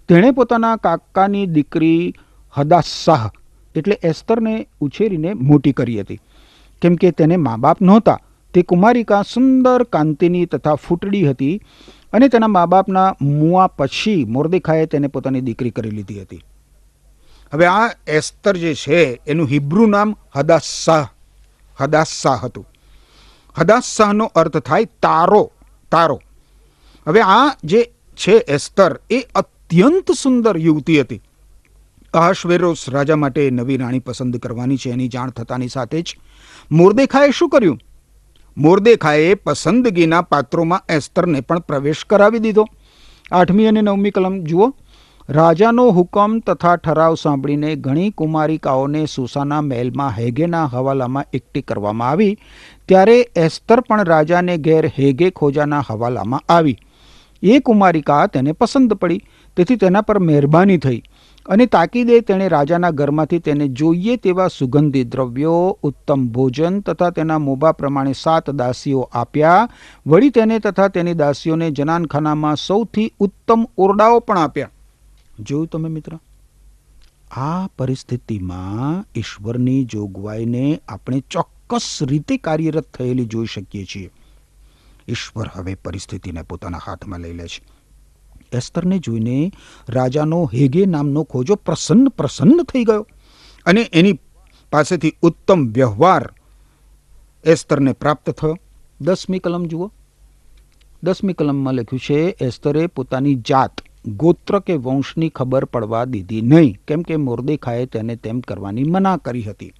તેણે 0.09 0.31
પોતાના 0.31 0.75
કાકાની 0.75 1.45
દીકરી 1.45 2.13
હદાસાહ 2.57 3.29
એટલે 3.75 3.99
એસ્તરને 4.03 4.67
ઉછેરીને 4.79 5.33
મોટી 5.33 5.71
કરી 5.71 6.01
હતી. 6.01 6.19
કેમ 6.81 6.95
કે 6.95 7.11
તેને 7.11 7.35
મા 7.35 7.57
બાપ 7.57 7.81
નહોતા. 7.81 8.19
તે 8.53 8.61
કુમારિકા 8.61 9.21
સુંદર 9.21 9.83
કાંતિની 9.83 10.45
તથા 10.45 10.75
ફૂટડી 10.75 11.29
હતી 11.29 11.61
અને 12.13 12.27
તેના 12.27 12.47
મા 12.47 12.65
બાપના 12.65 13.15
મુઆ 13.21 13.67
પછી 13.67 14.25
મોરદેખાએ 14.25 14.85
તેને 14.85 15.07
પોતાની 15.07 15.41
દીકરી 15.41 15.69
કરી 15.69 15.89
લીધી 15.89 16.21
હતી. 16.21 16.43
હવે 17.53 17.65
આ 17.65 17.89
એસ્તર 18.07 18.57
જે 18.57 18.73
છે, 18.75 19.21
એનું 19.27 19.47
હિબ્રુ 19.47 19.85
નામ 19.85 20.15
હદાસાહ 20.35 21.07
હદાસાહ 21.79 22.45
હતું. 22.45 22.67
હદાસાહનો 23.57 24.25
અર્થ 24.25 24.57
થાય 24.57 24.85
તારો 24.85 25.51
તારો. 25.91 26.21
હવે 27.07 27.21
આ 27.21 27.55
જે 27.63 27.91
છે 28.15 28.31
એસ્તર, 28.31 28.99
એ 29.09 29.21
અત્યંત 29.35 30.11
સુંદર 30.11 30.57
યુવતી 30.57 31.01
હતી. 31.01 31.21
અહાશ્વેરોસ 32.13 32.89
રાજા 32.89 33.15
માટે 33.15 33.49
નવી 33.49 33.77
રાણી 33.77 33.99
પસંદ 33.99 34.37
કરવાની 34.37 34.77
છે 34.77 34.89
એની 34.89 35.07
જાણ 35.07 35.29
થતાની 35.29 35.67
સાથે 35.67 36.01
જ 36.01 36.17
મોરદેખાએ 36.71 37.29
શું 37.31 37.49
કર્યું? 37.49 37.79
મોરદેખાએ 38.57 39.33
પસંદગીના 39.33 40.21
પાત્રોમાં 40.21 40.81
એસ્તરને 40.89 41.41
પણ 41.41 41.59
પ્રવેશ 41.59 42.05
કરાવી 42.05 42.39
દીધો. 42.39 42.65
આઠમી 43.31 43.65
અને 43.65 43.81
નવમી 43.81 44.11
કલમ, 44.11 44.43
જુઓ. 44.43 44.73
રાજાનો 45.29 45.89
હુકમ 45.89 46.39
તથા 46.39 46.75
ઠરાવ 46.75 47.15
સાંભળીને 47.15 47.75
ઘણી 47.75 48.09
કુમારિકાઓને 48.09 49.05
સુસાના 49.05 49.61
મહેલમાં 49.61 50.11
હેગેના 50.11 50.65
હવાલામાં 50.65 51.25
એકઠી 51.33 51.61
કરવામાં 51.61 52.09
આવી, 52.09 52.37
ત્યારે 52.87 53.29
એસ્તર 53.35 53.79
પણ 53.79 54.03
રાજાને 54.03 54.57
ઘેર 54.57 54.85
હેગે 54.99 55.29
ખોજાના 55.29 55.83
હવાલામાં 55.89 56.41
આવી. 56.49 56.77
એ 57.43 57.59
કુમારિકા 57.59 58.27
તેને 58.27 58.51
પસંદ 58.51 58.93
પડી, 58.93 59.21
તેથી 59.57 59.75
તેના 59.75 60.01
પર 60.01 60.19
મહેરબાની 60.19 60.77
થઈ. 60.77 61.01
અને 61.45 61.65
તાકીદે 61.65 62.19
તેણે 62.19 62.47
રાજાના 62.47 62.91
ઘરમાંથી 62.91 63.39
તેને 63.39 63.67
જોઈએ 63.67 64.15
તેવા 64.15 64.47
સુગંધી 64.47 65.03
દ્રવ્યો, 65.03 65.79
ઉત્તમ 65.83 66.27
ભોજન 66.27 66.79
તથા 66.79 67.09
તેના 67.09 67.37
મોભા 67.37 67.71
પ્રમાણે 67.71 68.13
સાત 68.13 68.49
દાસીઓ 68.49 69.01
આપ્યા. 69.01 69.69
વળી 70.07 70.29
તેને 70.29 70.59
તથા 70.59 70.87
તેની 70.87 71.13
દાસીઓને 71.13 71.71
જનાનખાનામાં 71.71 72.55
સૌથી 72.55 73.11
ઉત્તમ 73.19 73.65
ઓરડાઓ 73.77 74.19
પણ 74.19 74.37
આપ્યા. 74.37 74.69
જોયું 75.39 75.67
તમે 75.67 75.89
મિત્ર? 75.89 76.19
આ 77.31 77.67
પરિસ્થિતિમાં 77.67 79.19
ઈશ્વરની 79.19 79.83
જોગવાઈને 79.83 80.81
આપણે 80.87 81.23
ચોક્કસ 81.31 81.99
રીતે 82.01 82.37
કાર્યરત 82.37 82.83
થયેલી 82.93 83.25
જોઈ 83.25 83.45
શકીએ 83.45 83.85
છીએ. 83.85 84.11
ઈશ્વર 85.07 85.49
હવે 85.53 85.75
પરિસ્થિતિને 85.75 86.41
પોતાના 86.41 86.79
હાથમાં 86.85 87.19
લઈ 87.19 87.33
લે 87.33 87.47
છે. 87.47 87.80
એસ્તરને 88.51 88.99
જોઈને 88.99 89.51
રાજાનો 89.89 90.45
હેગે 90.53 90.85
નામનો 90.85 91.23
ખોજો 91.23 91.55
પ્રસન્ન 91.55 92.07
પ્રસન્ન 92.07 92.63
થઈ 92.63 92.83
ગયો 92.83 93.07
અને 93.65 93.81
એની 93.81 94.19
પાસેથી 94.71 95.13
ઉત્તમ 95.21 95.67
વ્યવહાર 95.67 96.29
એસ્તરને 97.45 97.93
પ્રાપ્ત 97.93 98.29
થયો. 98.29 98.57
દસમી 99.01 99.39
કલમ 99.39 99.65
જુઓ. 99.65 99.91
દસમી 101.03 101.33
કલમમાં 101.33 101.73
લખ્યું 101.73 101.99
છે, 101.99 102.35
એસ્તરે 102.45 102.87
પોતાની 102.87 103.35
જાત 103.35 103.81
ગોત્ર 104.07 104.59
કે 104.59 104.73
વંશની 104.73 105.29
ખબર 105.29 105.65
પડવા 105.65 106.05
દીધી 106.05 106.41
નહીં. 106.41 106.77
કેમ 106.87 107.01
કે 107.01 107.15
મોરદેખાએ 107.15 107.85
તેને 107.85 108.15
તેમ 108.15 108.39
કરવાની 108.39 108.83
મના 108.83 109.17
કરી 109.17 109.43
હતી. 109.43 109.73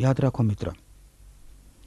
યાદ 0.00 0.16
રાખો 0.20 0.42
મિત્ર 0.42 0.72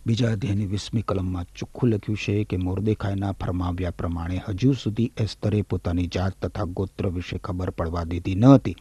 બીજા 0.05 0.31
અધ્યાયની 0.31 0.65
વીસમી 0.65 1.01
કલમમાં 1.01 1.43
ચોખ્ખું 1.43 1.89
લખ્યું 1.89 2.17
છે 2.17 2.43
કે 2.43 2.57
મોરદેખાઈના 2.57 3.31
ફરમાવ્યા 3.31 3.91
પ્રમાણે 3.91 4.41
હજુ 4.49 4.73
સુધી 4.73 5.11
એસ્તરે 5.17 5.61
પોતાની 5.61 6.07
જાત 6.07 6.45
તથા 6.45 6.63
ગોત્ર 6.63 7.07
વિશે 7.07 7.37
ખબર 7.37 7.69
પડવા 7.69 8.03
દીધી 8.03 8.35
ન 8.35 8.45
હતી. 8.45 8.75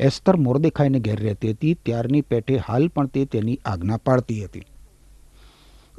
એસ્તર 0.00 0.36
મોરદેખાઈને 0.36 1.00
ઘેર 1.00 1.20
રહેતી 1.20 1.50
હતી, 1.50 1.74
ત્યારની 1.74 2.20
પેઠે 2.20 2.56
હાલ 2.56 2.88
પણ 2.88 3.06
તે 3.06 3.24
તેની 3.24 3.58
આજ્ઞા 3.64 3.96
પાડતી 3.96 4.44
હતી. 4.44 4.60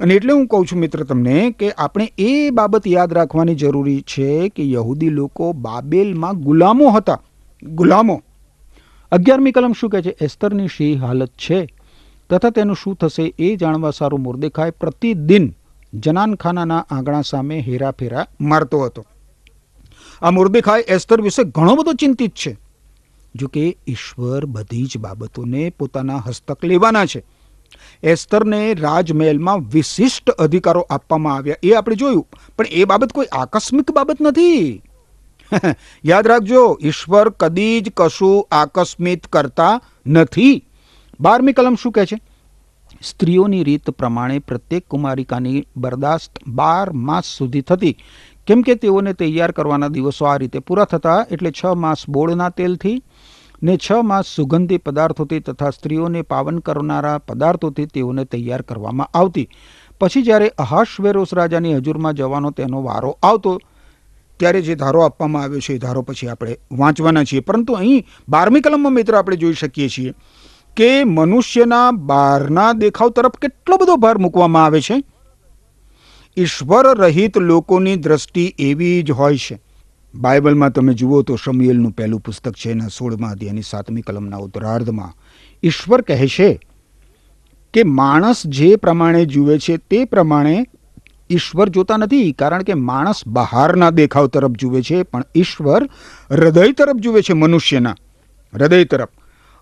અને 0.00 0.14
એટલે 0.14 0.32
હું 0.32 0.46
કહું 0.46 0.66
છું 0.66 0.78
મિત્ર 0.78 1.04
તમને 1.04 1.50
કે 1.50 1.70
આપણે 1.70 2.12
એ 2.18 2.50
બાબત 2.50 2.88
યાદ 2.88 3.12
રાખવાની 3.12 3.54
જરૂરી 3.54 4.00
છે 4.00 4.48
કે 4.48 4.70
યહૂદી 4.70 5.08
લોકો 5.08 5.52
બાબેલમાં 5.52 6.40
ગુલામો 6.40 6.88
હતા. 6.90 7.22
ગુલામો. 7.62 8.22
અગિયારમી 9.12 9.52
કલમ 9.52 9.72
શું 9.72 9.90
કહે 9.90 10.02
છે? 10.02 10.16
એસ્તરની 10.20 10.68
શી 10.68 10.94
હાલત 10.94 11.28
છે? 11.28 11.75
તથા 12.30 12.50
તેનું 12.50 12.76
શું 12.76 12.96
થશે 12.96 13.34
એ 13.38 13.56
જાણવા 13.56 13.90
સારું 13.90 14.20
મુર્દેખાય 14.20 14.70
પ્રતિદિન 14.70 15.56
જનાનખાનાના 15.94 16.86
આંગણા 16.90 17.22
સામે 17.22 17.60
હેરાફેરા 17.60 18.26
મારતો 18.40 18.80
હતો. 18.80 19.06
આ 20.22 20.30
મુર્દેખાય 20.30 20.80
એસ્તર 20.80 21.20
વિશે 21.20 21.44
ઘણો 21.44 21.74
બધો 21.74 21.92
ચિંતિત 21.92 22.34
છે. 22.34 22.56
જો 23.34 23.46
કે 23.46 23.76
ઈશ્વર 23.86 24.46
બધી 24.46 24.84
જ 24.84 24.98
બાબતોને 24.98 25.70
પોતાના 25.70 26.16
હસ્તક 26.16 26.64
લેવાના 26.64 27.06
છે. 27.06 27.24
એસ્તરને 28.02 28.74
રાજમહેલમાં 28.74 29.58
વિશિષ્ટ 29.58 30.30
અધિકારો 30.30 30.80
આપવામાં 30.80 31.34
આવ્યા 31.34 31.56
એ 31.62 31.72
આપણે 31.72 31.96
જોયું, 31.96 32.26
પણ 32.58 32.66
એ 32.66 32.84
બાબત 32.84 33.12
કોઈ 33.12 33.26
આકસ્મિક 33.32 33.90
બાબત 33.90 34.16
નથી. 34.20 34.82
યાદ 36.04 36.26
રાખજો, 36.26 36.78
ઈશ્વર 36.82 37.28
કદી 37.28 37.80
જ 37.80 37.92
કશું 37.96 38.48
આકસ્મિત 38.52 39.26
કરતા 39.26 39.80
નથી. 40.06 40.65
બારમી 41.20 41.52
કલમ 41.52 41.74
શું 41.74 41.92
કહે 41.92 42.06
છે? 42.06 42.18
સ્ત્રીઓની 43.02 43.64
રીત 43.64 43.90
પ્રમાણે 43.90 44.38
પ્રત્યેક 44.38 44.84
કુમારિકાની 44.88 45.66
બરદાસ્ત 45.76 46.32
બાર 46.46 46.92
માસ 46.92 47.24
સુધી 47.24 47.60
થતી. 47.60 47.96
કેમ 48.46 48.62
કે 48.62 48.74
તેઓને 48.74 49.14
તૈયાર 49.14 49.52
કરવાના 49.52 49.88
દિવસો 49.88 50.26
આ 50.26 50.36
રીતે 50.36 50.58
પૂરા 50.58 50.84
થતા 50.84 51.26
એટલે 51.30 51.50
છ 51.50 51.64
માસ 51.76 52.04
બોળના 52.08 52.48
તેલથી 52.48 53.02
ને 53.62 53.76
છ 53.76 53.92
માસ 54.02 54.26
સુગંધી 54.26 54.78
પદાર્થોથી 54.78 55.40
તથા 55.40 55.70
સ્ત્રીઓને 55.70 56.22
પાવન 56.22 56.58
કરનારા 56.58 57.18
પદાર્થોથી 57.18 57.86
તેઓને 57.86 58.24
તૈયાર 58.24 58.62
કરવામાં 58.62 59.08
આવતી. 59.14 59.48
પછી 60.00 60.22
જ્યારે 60.22 60.48
અહાશવેરોસ 60.58 61.32
રાજાની 61.32 61.74
હજુરમાં 61.74 62.14
જવાનો 62.14 62.50
તેનો 62.50 62.82
વારો 62.82 63.18
આવતો, 63.22 63.58
ત્યારે 64.36 64.60
જે 64.62 64.74
ધારો 64.74 65.00
આપવામાં 65.00 65.42
આવ્યો 65.42 65.60
છે 65.60 65.74
એ 65.74 65.78
ધારો 65.78 66.02
પછી 66.02 66.28
આપણે 66.28 66.56
વાંચવાના 66.72 67.24
છીએ. 67.24 67.40
પરંતુ 67.40 67.72
અહીં 67.72 68.06
બારમી 68.28 68.60
કલમમાં 68.60 68.92
મિત્રો 68.92 69.18
આપણે 69.18 69.36
જોઈ 69.36 69.52
શકીએ 69.52 69.88
છીએ 69.88 70.14
કે 70.76 71.04
મનુષ્યના 71.04 71.90
બહારના 71.90 72.72
દેખાવ 72.72 73.10
તરફ 73.10 73.32
કેટલો 73.32 73.76
બધો 73.76 73.96
ભાર 73.96 74.18
મૂકવામાં 74.18 74.64
આવે 74.64 74.80
છે? 74.80 75.04
ઈશ્વર 76.36 76.98
રહિત 76.98 77.38
લોકોની 77.38 77.96
દ્રષ્ટિ 77.96 78.54
એવી 78.58 79.02
જ 79.02 79.10
હોય 79.10 79.36
છે. 79.36 79.62
બાઇબલમાં 80.14 80.70
તમે 80.70 80.94
જુઓ 80.94 81.22
તો 81.22 81.36
શમિયેલનું 81.36 81.92
પહેલું 81.92 82.20
પુસ્તક 82.20 82.52
છે 82.52 82.70
એના 82.70 82.88
સોળમાં 82.88 83.30
અધ્યાયની 83.30 83.62
સાતમી 83.62 84.00
કલમના 84.00 84.36
ઉત્તરાર્ધમાં 84.36 85.12
ઈશ્વર 85.62 86.00
કહે 86.00 86.26
છે 86.26 86.60
કે 87.74 87.82
માણસ 87.82 88.46
જે 88.46 88.76
પ્રમાણે 88.76 89.24
જુએ 89.24 89.58
છે 89.58 89.76
તે 89.76 90.04
પ્રમાણે 90.04 90.66
ઈશ્વર 91.30 91.68
જોતા 91.68 91.96
નથી, 91.96 92.32
કારણ 92.32 92.62
કે 92.62 92.74
માણસ 92.74 93.26
બહારના 93.26 93.90
દેખાવ 93.90 94.26
તરફ 94.26 94.50
જુએ 94.50 94.82
છે, 94.82 95.02
પણ 95.02 95.24
ઈશ્વર 95.34 95.84
હૃદય 96.30 96.72
તરફ 96.72 96.96
જુએ 96.96 97.22
છે 97.22 97.32
મનુષ્યના. 97.32 97.96
હૃદય 98.54 98.84
તરફ. 98.84 99.08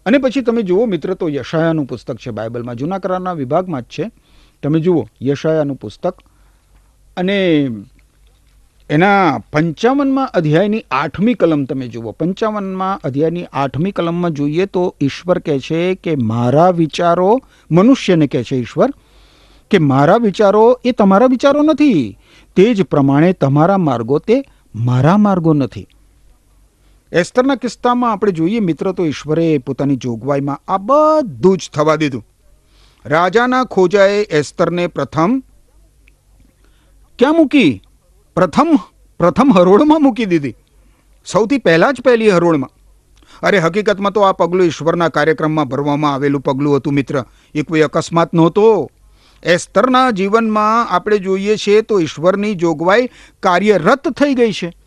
અને 0.07 0.19
પછી 0.19 0.41
તમે 0.41 0.63
જુઓ 0.63 0.87
મિત્ર, 0.87 1.15
તો 1.15 1.29
યશાયાનું 1.29 1.87
પુસ્તક 1.87 2.17
છે 2.17 2.31
બાઇબલમાં. 2.31 2.75
જૂના 2.75 2.99
કરારના 2.99 3.33
વિભાગમાં 3.33 3.83
જ 3.83 3.85
છે. 3.85 4.11
તમે 4.63 4.81
જુઓ, 4.81 5.07
યશાયાનું 5.23 5.77
પુસ્તક. 5.77 6.15
અને 7.17 7.69
એના 8.91 9.39
પંચાવનમાં 9.53 10.29
અધ્યાયની 10.35 10.85
આઠમી 10.91 11.35
કલમ 11.35 11.65
તમે 11.65 11.89
જુઓ. 11.89 12.13
પંચાવનમાં 12.13 13.01
અધ્યાયની 13.05 13.45
આઠમી 13.53 13.91
કલમમાં 13.91 14.31
જોઈએ 14.31 14.67
તો 14.67 14.97
ઈશ્વર 15.01 15.39
કહે 15.39 15.59
છે 15.59 15.95
કે 15.95 16.17
મારા 16.17 16.71
વિચારો, 16.71 17.41
મનુષ્યને 17.71 18.27
કહે 18.27 18.43
છે 18.43 18.57
ઈશ્વર, 18.57 18.91
કે 19.71 19.79
મારા 19.79 20.17
વિચારો 20.17 20.81
એ 20.85 20.93
તમારા 20.93 21.27
વિચારો 21.27 21.63
નથી. 21.63 22.19
તે 22.57 22.75
જ 22.75 22.83
પ્રમાણે 22.83 23.33
તમારા 23.33 23.79
માર્ગો 23.79 24.19
તે 24.19 24.45
મારા 24.75 25.17
માર્ગો 25.17 25.55
નથી. 25.55 25.87
એસ્તરના 27.15 27.55
કિસ્સામાં 27.55 28.13
આપણે 28.13 28.33
જોઈએ, 28.33 28.61
મિત્ર 28.61 28.93
તો 28.93 29.07
ઈશ્વરે 29.07 29.59
પોતાની 29.59 29.97
જોગવાઈમાં 29.97 30.61
આ 30.69 30.79
બધું 30.79 31.59
જ 31.59 31.71
થવા 31.75 31.97
દીધું. 31.97 32.27
રાજાના 33.07 33.65
ખોજાએ 33.65 34.23
એસ્તરને 34.23 34.87
પ્રથમ 34.87 35.43
ક્યાં 37.19 37.33
મૂકી? 37.33 37.83
પ્રથમ 38.35 38.79
પ્રથમ 39.19 39.53
હરોળમાં 39.53 40.03
મૂકી 40.03 40.25
દીધી. 40.25 40.55
સૌથી 41.27 41.59
પહેલાં 41.59 41.95
જ 41.95 42.01
પહેલી 42.01 42.31
હરોળમાં. 42.31 42.71
અરે, 43.43 43.59
હકીકતમાં 43.59 44.13
તો 44.13 44.21
આ 44.21 44.33
પગલું 44.33 44.67
ઈશ્વરના 44.67 45.09
કાર્યક્રમમાં 45.09 45.69
ભરવામાં 45.69 46.15
આવેલું 46.15 46.41
પગલું 46.41 46.77
હતું, 46.77 46.93
મિત્ર. 46.93 47.25
એ 47.55 47.63
કોઈ 47.63 47.81
અકસ્માત 47.81 48.35
નહોતો. 48.35 48.91
એસ્તરના 49.43 50.11
જીવનમાં 50.11 50.89
આપણે 50.89 51.19
જોઈએ 51.19 51.57
છીએ 51.57 51.81
તો 51.81 52.01
ઈશ્વરની 52.01 52.55
જોગવાઈ 52.55 53.09
કાર્યરત 53.41 54.09
થઈ 54.09 54.35
ગઈ 54.35 54.53
છે. 54.53 54.84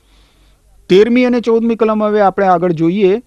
તેરમી 0.89 1.25
અને 1.25 1.39
ચૌદમી 1.39 1.75
કલમ 1.75 2.03
હવે 2.03 2.21
આપણે 2.21 2.47
આગળ 2.47 2.71
જોઈએ, 2.71 3.21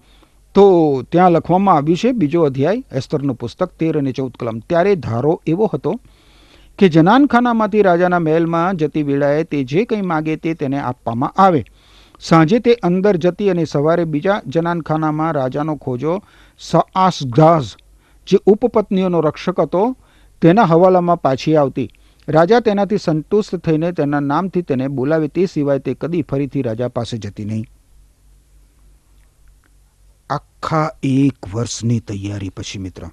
તો 0.55 0.65
ત્યાં 1.11 1.31
લખવામાં 1.31 1.75
આવ્યું 1.75 1.97
છે, 1.97 2.11
બીજો 2.11 2.43
અધ્યાય, 2.43 2.83
એસ્તરનું 2.91 3.35
પુસ્તક, 3.35 3.69
તેર 3.79 3.97
અને 3.97 4.11
ચૌદ 4.11 4.33
કલમ. 4.39 4.59
ત્યારે 4.59 4.95
ધારો 4.95 5.41
એવો 5.47 5.69
હતો 5.73 5.93
કે 6.79 6.89
જનાનખાનામાંથી 6.89 7.81
રાજાના 7.81 8.19
મહેલમાં 8.19 8.77
જતી 8.77 9.03
વેળાએ 9.03 9.43
તે 9.43 9.63
જે 9.63 9.85
કંઈ 9.85 10.01
માગે 10.01 10.35
તે 10.35 10.53
તેને 10.53 10.79
આપવામાં 10.79 11.33
આવે. 11.37 11.63
સાંજે 12.19 12.59
તે 12.59 12.73
અંદર 12.83 13.17
જતી 13.17 13.49
અને 13.49 13.65
સવારે 13.65 14.05
બીજા 14.05 14.41
જનાનખાનામાં 14.47 15.31
રાજાનો 15.31 15.75
ખોજો 15.75 16.21
સઆસગાઝ, 16.59 17.69
જે 18.27 18.37
ઉપપત્નીઓનો 18.45 19.21
રક્ષક 19.21 19.59
હતો, 19.59 19.95
તેના 20.41 20.63
હવાલામાં 20.63 21.21
પાછી 21.21 21.55
આવતી. 21.55 21.89
રાજા 22.27 22.59
તેનાથી 22.59 22.97
સંતુષ્ટ 22.97 23.55
થઈને 23.55 23.91
તેના 23.91 24.19
નામથી 24.19 24.61
તેને 24.61 24.87
બોલાવે 24.87 25.27
તે 25.27 25.45
સિવાય 25.45 25.79
તે 25.79 25.93
કદી 25.93 26.21
ફરીથી 26.21 26.61
રાજા 26.61 26.87
પાસે 26.87 27.17
જતી 27.17 27.45
નહીં. 27.45 27.65
આખા 30.29 30.89
એક 31.03 31.53
વર્ષની 31.53 31.99
તૈયારી 31.99 32.49
પછી 32.49 32.79
મિત્ર, 32.79 33.09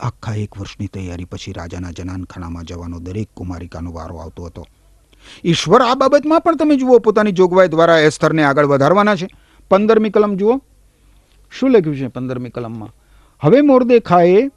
આખા 0.00 0.34
એક 0.34 0.58
વર્ષની 0.58 0.86
તૈયારી 0.86 1.24
પછી 1.24 1.52
રાજાના 1.52 1.90
જનાનખાનામાં 1.90 2.64
જવાનો 2.64 2.98
દરેક 2.98 3.28
કુમારિકાનો 3.34 3.92
વારો 3.92 4.16
આવતો 4.16 4.44
હતો. 4.44 4.66
ઈશ્વર, 5.44 5.82
આ 5.82 5.94
બાબતમાં 5.94 6.40
પણ 6.40 6.56
તમે 6.56 6.76
જુઓ, 6.76 6.98
પોતાની 6.98 7.32
જોગવાઈ 7.32 7.68
દ્વારા 7.68 7.98
એ 7.98 8.08
સ્તરને 8.08 8.44
આગળ 8.44 8.66
વધારવાના 8.66 9.16
છે. 9.16 9.28
પંદરમી 9.68 10.10
કલમ 10.10 10.36
જુઓ. 10.36 10.62
શું 11.52 11.70
લખ્યું 11.70 11.96
છે 11.96 12.08
પંદરમી 12.08 12.50
કલમમાં? 12.50 12.94
હવે 13.40 13.60
મોરદેખાએ 13.60 14.50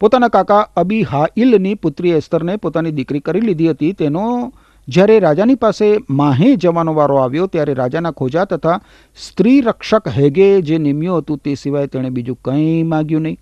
પોતાના 0.00 0.28
કાકા 0.28 0.68
અબી 0.76 1.02
હાઇલની 1.02 1.74
પુત્રી 1.74 2.10
એસ્તરને 2.10 2.56
પોતાની 2.56 2.90
દીકરી 2.90 3.20
કરી 3.20 3.40
લીધી 3.40 3.70
હતી. 3.70 3.92
તેનો, 3.92 4.52
જ્યારે 4.88 5.18
રાજાની 5.18 5.54
પાસે 5.54 5.96
માહે 6.10 6.56
જવાનો 6.56 6.94
વારો 6.94 7.16
આવ્યો, 7.16 7.46
ત્યારે 7.46 7.74
રાજાના 7.74 8.10
ખોજા 8.10 8.44
તથા 8.44 8.80
સ્ત્રી 9.16 9.60
રક્ષક 9.60 10.08
હેગે 10.08 10.62
જે 10.62 10.78
નિમ્યું 10.78 11.18
હતું 11.18 11.38
તે 11.38 11.54
સિવાય 11.54 11.86
તેણે 11.86 12.10
બીજું 12.10 12.38
કંઈ 12.44 12.82
માગ્યું 12.82 13.22
નહીં. 13.22 13.38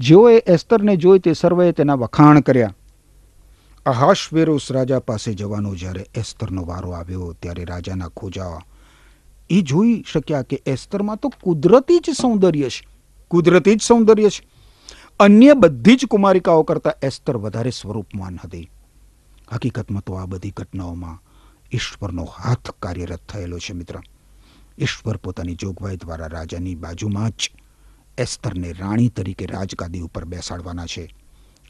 જેઓએ 0.00 0.42
એસ્તરને 0.46 0.96
જોઈ 0.96 1.18
તે 1.18 1.32
સર્વે 1.32 1.72
તેના 1.72 1.94
વખાણ 1.94 2.40
કર્યા. 2.40 2.74
અહાશવેરોસ 3.86 4.72
રાજા 4.72 4.98
પાસે 4.98 5.34
જવાનો 5.34 5.74
જ્યારે 5.74 6.06
એસ્તરનો 6.16 6.64
વારો 6.64 6.90
આવ્યો, 6.90 7.36
ત્યારે 7.42 7.64
રાજાના 7.64 8.08
ખોજા 8.08 8.58
એ 9.50 9.60
જોઈ 9.60 10.04
શક્યા 10.12 10.42
કે 10.42 10.62
એસ્તરમાં 10.66 11.16
તો 11.16 11.32
કુદરતી 11.42 11.98
જ 11.98 12.10
સૌંદર્ય 12.10 12.68
છે. 12.68 12.88
કુદરતી 13.28 13.74
જ 13.74 13.82
સૌંદર્ય 13.82 14.28
છે. 14.28 14.53
અન્ય 15.20 15.54
બધી 15.54 15.96
જ 15.96 16.06
કુમારિકાઓ 16.06 16.62
કરતાં 16.62 16.94
એસ્તર 17.02 17.36
વધારે 17.36 17.70
સ્વરૂપમાન 17.70 18.38
હતી 18.44 18.70
હકીકતમાં 19.52 20.02
તો 20.02 20.14
આ 20.14 20.26
બધી 20.26 20.50
ઘટનાઓમાં 20.50 21.18
ઈશ્વરનો 21.72 22.24
હાથ 22.24 22.70
કાર્યરત 22.80 23.22
થયેલો 23.28 23.58
છે, 23.58 23.74
મિત્ર. 23.74 23.98
ઈશ્વર 24.78 25.16
પોતાની 25.16 25.54
જોગવાઈ 25.54 25.96
દ્વારા 25.96 26.26
રાજાની 26.26 26.74
બાજુમાં 26.74 27.30
જ 27.30 27.50
એસ્તરને 28.18 28.72
રાણી 28.72 29.08
તરીકે 29.08 29.46
રાજગાદી 29.46 30.00
ઉપર 30.00 30.24
બેસાડવાના 30.24 30.86
છે. 30.86 31.14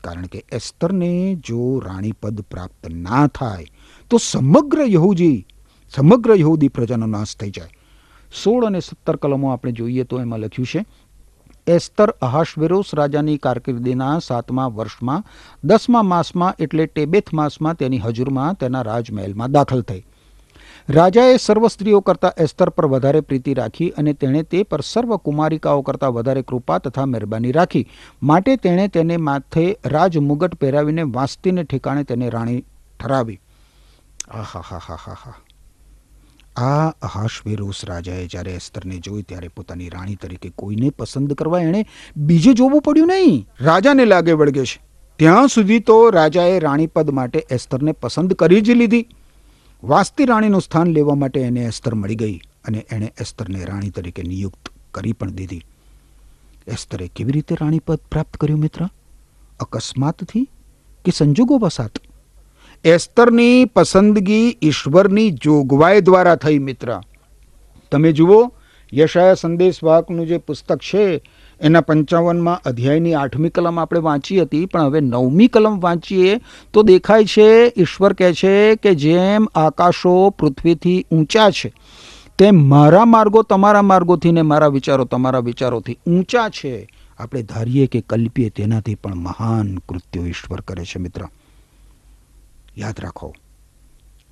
કારણ 0.05 0.27
કે 0.27 0.45
એસ્તરને 0.53 1.35
જો 1.35 1.81
રાણી 1.81 2.13
પદ 2.13 2.41
પ્રાપ્ત 2.41 2.89
ના 2.89 3.27
થાય, 3.27 3.67
તો 4.11 4.19
સમગ્ર 4.19 4.79
યહૂદી 4.87 5.47
સમગ્ર 5.91 6.31
યહૂદી 6.37 6.69
પ્રજાનો 6.69 7.07
નાશ 7.07 7.37
થઈ 7.37 7.51
જાય. 7.51 7.69
સોળ 8.45 8.67
અને 8.67 8.81
સત્તર 8.81 9.17
કલમો 9.17 9.53
આપણે 9.53 9.73
જોઈએ 9.73 10.05
તો 10.05 10.21
એમાં 10.21 10.41
લખ્યું 10.41 10.67
છે 10.67 10.87
એસ્તર 11.67 12.11
અહાશવેરોસ 12.23 12.95
રાજાની 12.95 13.39
કારકિર્દીના 13.39 14.19
સાતમા 14.19 14.69
વર્ષમાં, 14.69 15.25
દસમા 15.65 16.03
માસમાં 16.03 16.55
એટલે 16.59 16.87
ટેબેથ 16.87 17.33
માસમાં 17.33 17.77
તેની 17.77 17.99
હજુરમાં 17.99 18.55
તેના 18.55 18.83
રાજમહેલમાં 18.83 19.53
દાખલ 19.53 19.83
થઈ. 19.83 20.05
રાજાએ 20.89 21.37
સર્વ 21.37 21.67
સ્ત્રીઓ 21.67 22.01
કરતાં 22.01 22.33
એસ્તર 22.39 22.71
પર 22.71 22.87
વધારે 22.87 23.21
પ્રીતિ 23.21 23.55
રાખી 23.55 23.91
અને 23.91 24.13
તેણે 24.13 24.43
તે 24.43 24.63
પર 24.63 24.81
સર્વ 24.81 25.17
કુમારિકાઓ 25.17 25.83
કરતાં 25.83 26.13
વધારે 26.13 26.43
કૃપા 26.43 26.79
તથા 26.79 27.07
મહેરબાની 27.07 27.53
રાખી. 27.53 27.87
માટે 28.23 28.57
તેણે 28.57 28.89
તેને 28.89 29.17
માથે 29.17 29.77
રાજમુગટ 29.87 30.55
પહેરાવીને 30.55 31.03
વાંસતીને 31.03 31.65
ઠેકાણે 31.65 32.05
તેને 32.05 32.31
રાણી 32.31 32.61
ઠરાવી. 33.01 33.41
આહા 34.31 34.61
હા 34.61 34.79
હા 34.79 34.97
હા 35.07 35.17
હા 35.25 35.35
આ 36.57 36.89
અહાશવેરોસ 36.89 37.85
રાજાએ 37.85 38.27
જ્યારે 38.27 38.55
એસ્તરને 38.55 38.99
જોઈ 38.99 39.23
ત્યારે 39.23 39.49
પોતાની 39.49 39.89
રાણી 39.89 40.15
તરીકે 40.15 40.53
કોઈને 40.57 40.91
પસંદ 40.91 41.33
કરવા 41.33 41.61
એણે 41.61 41.87
બીજે 42.17 42.53
જોવું 42.53 42.83
પડ્યું 42.83 43.07
નહીં. 43.07 43.49
રાજાને 43.61 44.05
લાગે 44.05 44.33
વળગે 44.33 44.65
છે. 44.65 44.83
ત્યાં 45.17 45.49
સુધી 45.49 45.79
તો 45.79 46.11
રાજાએ 46.11 46.59
રાણીપદ 46.59 47.11
માટે 47.11 47.47
એસ્તરને 47.51 47.93
પસંદ 47.93 48.33
કરી 48.33 48.61
જ 48.61 48.71
લીધી. 48.71 49.07
વાસ્તી 49.85 50.25
રાણીનું 50.25 50.63
સ્થાન 50.63 50.87
લેવા 50.87 51.15
માટે 51.15 51.41
એને 51.41 51.61
એસ્તર 51.61 51.95
મળી 51.95 52.15
ગઈ 52.15 52.41
અને 52.65 52.87
એણે 52.91 53.13
એસ્તરને 53.21 53.65
રાણી 53.65 53.91
તરીકે 53.91 54.23
નિયુક્ત 54.23 54.69
કરી 54.91 55.13
પણ 55.13 55.31
દીધી. 55.31 55.65
એસ્તરે 56.67 57.09
કેવી 57.09 57.33
રીતે 57.33 57.55
રાણીપદ 57.61 57.99
પ્રાપ્ત 58.11 58.37
કર્યું 58.37 58.61
મિત્ર? 58.61 58.89
અકસ્માતથી 59.61 60.49
કે 61.05 61.13
સંજોગો 61.17 61.59
વસાત 61.59 61.91
એસ્તરની 62.85 63.65
પસંદગી 63.65 64.57
ઈશ્વરની 64.63 65.31
જોગવાઈ 65.31 66.01
દ્વારા 66.01 66.35
થઈ, 66.37 66.59
મિત્ર. 66.59 67.01
તમે 67.93 68.13
જુઓ, 68.13 68.53
યશાયા 68.93 69.35
સંદેશવાહકનું 69.35 70.27
જે 70.27 70.39
પુસ્તક 70.39 70.79
છે, 70.79 71.23
એના 71.61 71.81
પંચાવનમાં 71.81 72.61
અધ્યાયની 72.67 73.15
આઠમી 73.15 73.49
કલમ 73.49 73.79
આપણે 73.79 74.01
વાંચી 74.01 74.41
હતી, 74.41 74.67
પણ 74.67 74.81
હવે 74.81 75.01
નવમી 75.01 75.47
કલમ 75.47 75.81
વાંચીએ 75.81 76.41
તો 76.73 76.83
દેખાય 76.83 77.25
છે, 77.25 77.73
ઈશ્વર 77.77 78.13
કહે 78.13 78.33
છે 78.33 78.77
કે 78.77 78.95
જેમ 78.95 79.47
આકાશો 79.55 80.31
પૃથ્વીથી 80.31 81.05
ઊંચા 81.13 81.51
છે, 81.51 81.73
તેમ 82.39 82.69
મારા 82.69 83.05
માર્ગો 83.05 83.43
તમારા 83.43 83.83
માર્ગોથી 83.83 84.33
ને 84.33 84.43
મારા 84.43 84.67
વિચારો 84.67 85.05
તમારા 85.05 85.39
વિચારોથી 85.39 85.99
ઊંચા 86.07 86.49
છે. 86.49 86.89
આપણે 87.19 87.43
ધારીએ 87.43 87.87
કે 87.87 88.01
કલ્પીએ 88.01 88.49
તેનાથી 88.49 88.95
પણ 88.95 89.15
મહાન 89.15 89.79
કૃત્યો 89.89 90.27
ઈશ્વર 90.27 90.61
કરે 90.61 90.85
છે, 90.85 90.99
મિત્ર. 90.99 91.21
યાદ 92.79 93.01
રાખો, 93.01 93.35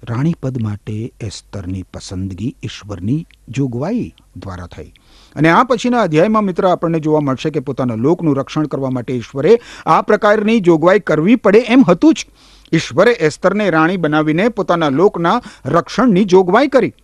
રાણીપદ 0.02 0.56
માટે 0.62 0.94
એસ્તરની 1.20 1.82
પસંદગી 1.82 2.54
ઈશ્વરની 2.62 3.26
જોગવાઈ 3.48 4.14
દ્વારા 4.36 4.66
થઈ. 4.66 4.92
અને 5.36 5.50
આ 5.50 5.62
પછીના 5.64 6.00
અધ્યાયમાં 6.00 6.44
મિત્ર 6.44 6.66
આપણને 6.66 7.00
જોવા 7.00 7.20
મળશે 7.20 7.50
કે 7.50 7.60
પોતાના 7.60 7.94
લોકનું 7.96 8.36
રક્ષણ 8.36 8.66
કરવા 8.66 8.90
માટે 8.90 9.12
ઈશ્વરે 9.12 9.60
આ 9.86 10.00
પ્રકારની 10.02 10.58
જોગવાઈ 10.60 11.00
કરવી 11.00 11.36
પડે 11.36 11.62
એમ 11.68 11.84
હતું 11.88 12.14
જ. 12.14 12.26
ઈશ્વરે 12.72 13.12
એસ્તરને 13.20 13.70
રાણી 13.70 13.96
બનાવીને 13.96 14.48
પોતાના 14.48 14.88
લોકના 14.88 15.38
રક્ષણની 15.66 16.24
જોગવાઈ 16.24 16.68
કરી. 16.68 16.94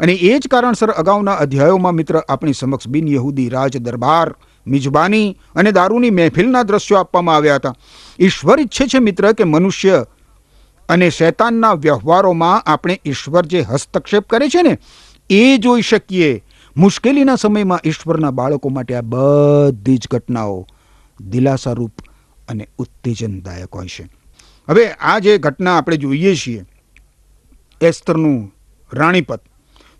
અને 0.00 0.12
એ 0.12 0.38
જ 0.38 0.48
કારણસર 0.48 0.90
અગાઉના 0.90 1.32
અધ્યાયોમાં 1.34 1.94
મિત્ર 1.94 2.22
આપણી 2.28 2.52
સમક્ષ 2.52 2.88
બિન 2.88 3.08
યહૂદી 3.08 3.48
રાજ 3.48 3.76
દરબાર, 3.76 4.34
મિજબાની 4.66 5.36
અને 5.54 5.72
દારૂની 5.72 6.10
મહેફિલના 6.10 6.62
દ્રશ્યો 6.62 6.98
આપવામાં 6.98 7.36
આવ્યા 7.36 7.54
હતા. 7.54 7.74
ઈશ્વર 8.18 8.60
ઈચ્છે 8.60 8.86
છે 8.86 8.98
મિત્ર 8.98 9.32
કે 9.32 9.44
મનુષ્ય 9.44 10.06
અને 10.88 11.10
શૈતાનના 11.10 11.72
વ્યવહારોમાં 11.72 12.60
આપણે 12.60 13.00
ઈશ્વર 13.04 13.46
જે 13.46 13.60
હસ્તક્ષેપ 13.60 14.28
કરે 14.28 14.48
છે 14.48 14.62
ને, 14.62 14.78
એ 15.30 15.56
જોઈ 15.58 15.82
શકીએ. 15.82 16.44
મુશ્કેલીના 16.76 17.34
સમયમાં 17.34 17.80
ઈશ્વરના 17.84 18.30
બાળકો 18.30 18.68
માટે 18.68 18.94
આ 18.94 19.00
બધી 19.00 19.96
જ 19.96 20.08
ઘટનાઓ 20.10 20.66
દિલાસારૂપ 21.20 21.92
અને 22.48 22.68
ઉત્તેજનદાયક 22.78 23.74
હોય 23.74 23.86
છે. 23.86 24.04
હવે 24.68 24.90
આ 24.90 25.18
જે 25.18 25.38
ઘટના 25.38 25.78
આપણે 25.78 25.96
જોઈએ 25.96 26.34
છીએ, 26.34 26.64
એસ્તરનું 27.80 28.54
રાણીપત 28.92 29.40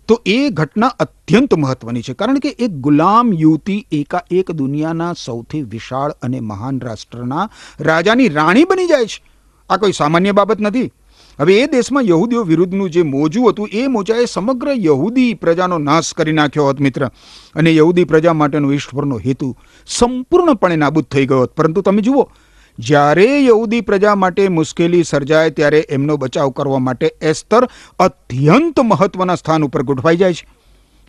તો 0.07 0.21
એ 0.25 0.49
ઘટના 0.49 0.87
અત્યંત 0.87 1.53
મહત્વની 1.53 2.01
છે. 2.01 2.13
કારણ 2.13 2.39
કે 2.39 2.49
એક 2.49 2.71
ગુલામ 2.71 3.33
યુવતી 3.33 3.87
એકાએક 3.91 4.51
દુનિયાના 4.51 5.13
સૌથી 5.13 5.61
વિશાળ 5.61 6.11
અને 6.11 6.39
મહાન 6.39 6.79
રાષ્ટ્રના 6.79 7.49
રાજાની 7.79 8.29
રાણી 8.29 8.63
બની 8.63 8.87
જાય 8.87 9.05
છે. 9.05 9.34
આ 9.69 9.77
કોઈ 9.77 9.91
સામાન્ય 9.91 10.31
બાબત 10.31 10.61
નથી. 10.61 10.91
હવે 11.39 11.59
એ 11.59 11.65
દેશમાં 11.67 12.03
યહૂદીઓ 12.03 12.43
વિરુદ્ધનું 12.43 12.89
જે 12.89 13.01
મોજું 13.01 13.49
હતું, 13.49 13.69
એ 13.71 13.87
મોજાએ 13.87 14.25
સમગ્ર 14.25 14.67
યહૂદી 14.75 15.33
પ્રજાનો 15.33 15.77
નાશ 15.77 16.13
કરી 16.13 16.31
નાખ્યો 16.31 16.65
હોત 16.65 16.79
મિત્ર. 16.79 17.07
અને 17.55 17.75
યહૂદી 17.75 18.03
પ્રજા 18.03 18.33
માટેનો 18.33 18.71
ઈશ્વરનો 18.71 19.17
હેતુ 19.17 19.57
સંપૂર્ણપણે 19.87 20.75
નાબૂદ 20.75 21.03
થઈ 21.03 21.25
ગયો 21.25 21.39
હોત. 21.39 21.51
પરંતુ 21.51 21.81
તમે 21.81 22.01
જુઓ, 22.01 22.31
જ્યારે 22.79 23.45
યહૂદી 23.45 23.81
પ્રજા 23.81 24.15
માટે 24.15 24.47
મુશ્કેલી 24.47 25.03
સર્જાય, 25.03 25.49
ત્યારે 25.49 25.87
એમનો 25.89 26.17
બચાવ 26.17 26.49
કરવા 26.49 26.79
માટે 26.79 27.15
એસ્તર 27.21 27.69
અત્યંત 27.99 28.79
મહત્વના 28.79 29.35
સ્થાન 29.35 29.63
ઉપર 29.63 29.83
ગોઠવાઈ 29.83 30.17
જાય 30.17 30.33
છે. 30.33 30.47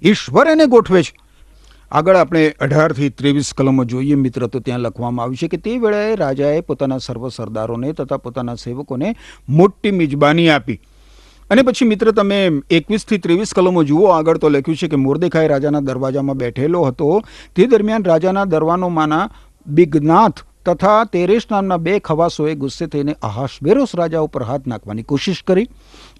ઈશ્વર 0.03 0.49
એને 0.49 0.67
ગોઠવે 0.67 1.03
છે. 1.03 1.26
આગળ 1.91 2.17
આપણે 2.17 2.55
અઢારથી 2.61 3.09
ત્રેવીસ 3.09 3.55
કલમો 3.55 3.85
જોઈએ. 3.85 4.15
મિત્ર, 4.15 4.47
તો 4.47 4.61
ત્યાં 4.61 4.81
લખવામાં 4.81 5.25
આવ્યું 5.25 5.37
છે 5.37 5.49
કે 5.49 5.57
તે 5.57 5.79
વેળાએ 5.79 6.17
રાજાએ 6.17 6.61
પોતાના 6.61 6.99
સર્વ 6.99 7.29
સરદારોને 7.29 7.93
તથા 7.93 8.17
પોતાના 8.17 8.55
સેવકોને 8.55 9.17
મોટી 9.49 9.91
મિજબાની 9.91 10.49
આપી. 10.49 10.81
અને 11.51 11.63
પછી 11.63 11.85
મિત્ર, 11.85 12.11
તમે 12.11 12.51
એકવીસથી 12.71 13.19
ત્રેવીસ 13.19 13.55
કલમો 13.55 13.85
જુઓ. 13.85 14.07
આગળ 14.07 14.39
તો 14.39 14.49
લખ્યું 14.49 14.77
છે 14.77 14.89
કે 14.89 14.97
મોરદેખાઈ 14.97 15.49
રાજાના 15.49 15.81
દરવાજામાં 15.81 16.37
બેઠેલો 16.37 16.83
હતો. 16.83 17.23
તે 17.57 17.67
દરમિયાન 17.67 18.05
રાજાના 18.05 18.45
દરવાનોમાંના 18.45 19.31
બિગનાથ 19.67 20.39
તથા 20.67 21.05
તેરેશ 21.05 21.47
નામના 21.51 21.77
બે 21.77 21.99
ખવાસોએ 21.99 22.55
ગુસ્સે 22.55 22.87
થઈને 22.87 23.17
અહાશવેરોસ 23.23 23.95
રાજા 23.95 24.21
ઉપર 24.21 24.43
હાથ 24.43 24.67
નાખવાની 24.67 25.03
કોશિશ 25.03 25.43
કરી. 25.47 25.69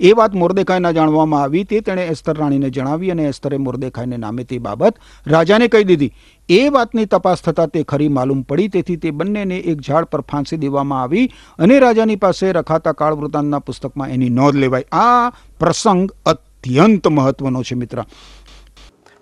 એ 0.01 0.13
વાત 0.13 0.35
મોરદેખાઈના 0.35 0.93
જાણવામાં 0.93 1.43
આવી 1.43 1.65
તે 1.65 1.81
તેણે 1.81 2.07
એસ્તર 2.07 2.35
રાણીને 2.37 2.71
જણાવી 2.71 3.11
અને 3.11 3.25
એસ્તરે 3.29 3.59
મોરદેખાઈને 3.59 4.17
નામે 4.17 4.45
તે 4.45 4.59
બાબત 4.59 4.99
રાજાને 5.27 5.69
કહી 5.69 5.85
દીધી. 5.85 6.13
એ 6.49 6.69
વાતની 6.69 7.07
તપાસ 7.07 7.43
થતાં 7.43 7.71
તે 7.71 7.85
ખરી 7.85 8.09
માલુમ 8.09 8.43
પડી, 8.43 8.69
તેથી 8.69 8.97
તે 8.97 9.11
બંનેને 9.11 9.59
એક 9.59 9.79
ઝાડ 9.81 10.05
પર 10.05 10.23
ફાંસી 10.33 10.59
દેવામાં 10.59 11.03
આવી 11.03 11.27
અને 11.59 11.79
રાજાની 11.79 12.17
પાસે 12.17 12.53
રખાતા 12.53 12.93
કાળ 12.93 13.17
પુસ્તકમાં 13.61 14.11
એની 14.11 14.31
નોંધ 14.31 14.57
લેવાય 14.57 14.85
આ 14.93 15.31
પ્રસંગ 15.61 16.11
અત્યંત 16.27 17.09
મહત્વનો 17.09 17.63
છે, 17.63 17.75
મિત્ર. 17.75 18.05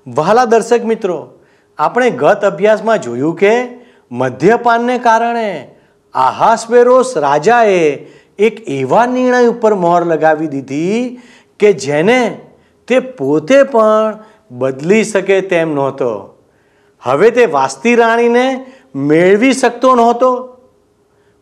વહાલા 0.07 0.45
દર્શક 0.45 0.85
મિત્રો, 0.85 1.19
આપણે 1.79 2.11
ગત 2.11 2.45
અભ્યાસમાં 2.45 2.99
જોયું 2.99 3.37
કે 3.37 3.55
મધ્યપાનને 4.13 4.99
કારણે 4.99 5.49
આહાસવેરોસ 6.15 7.17
રાજાએ 7.17 7.81
એક 8.39 8.69
એવા 8.69 9.07
નિર્ણય 9.07 9.47
ઉપર 9.47 9.75
મોહર 9.75 10.05
લગાવી 10.05 10.47
દીધી 10.47 11.21
કે 11.59 11.73
જેને 11.73 12.41
તે 12.89 12.99
પોતે 12.99 13.63
પણ 13.63 14.19
બદલી 14.51 15.05
શકે 15.05 15.41
તેમ 15.41 15.75
નહોતો. 15.75 16.35
હવે 17.01 17.31
તે 17.31 17.47
વાસ્તી 17.47 17.95
રાણીને 17.95 18.67
મેળવી 18.95 19.53
શકતો 19.53 19.95
નહોતો. 19.95 20.57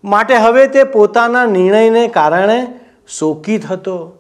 માટે 0.05 0.35
હવે 0.35 0.67
તે 0.67 0.85
પોતાના 0.85 1.47
નિર્ણયને 1.47 2.09
કારણે 2.09 2.67
શોકિત 3.19 3.67
હતો. 3.67 4.19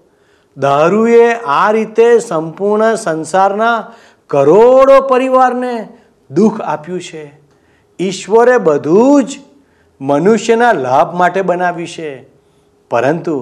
દારૂએ 0.56 1.32
આ 1.32 1.70
રીતે 1.70 2.18
સંપૂર્ણ 2.18 2.94
સંસારના 2.94 3.92
કરોડો 4.26 5.00
પરિવારને 5.00 5.88
દુઃખ 6.30 6.61
આપ્યું 6.61 7.00
છે. 7.00 7.40
ઈશ્વરે 8.00 8.58
બધું 8.58 9.24
જ 9.24 9.38
મનુષ્યના 10.00 10.72
લાભ 10.72 11.14
માટે 11.14 11.42
બનાવ્યું 11.42 11.88
છે. 11.88 12.32
પરંતુ 12.92 13.37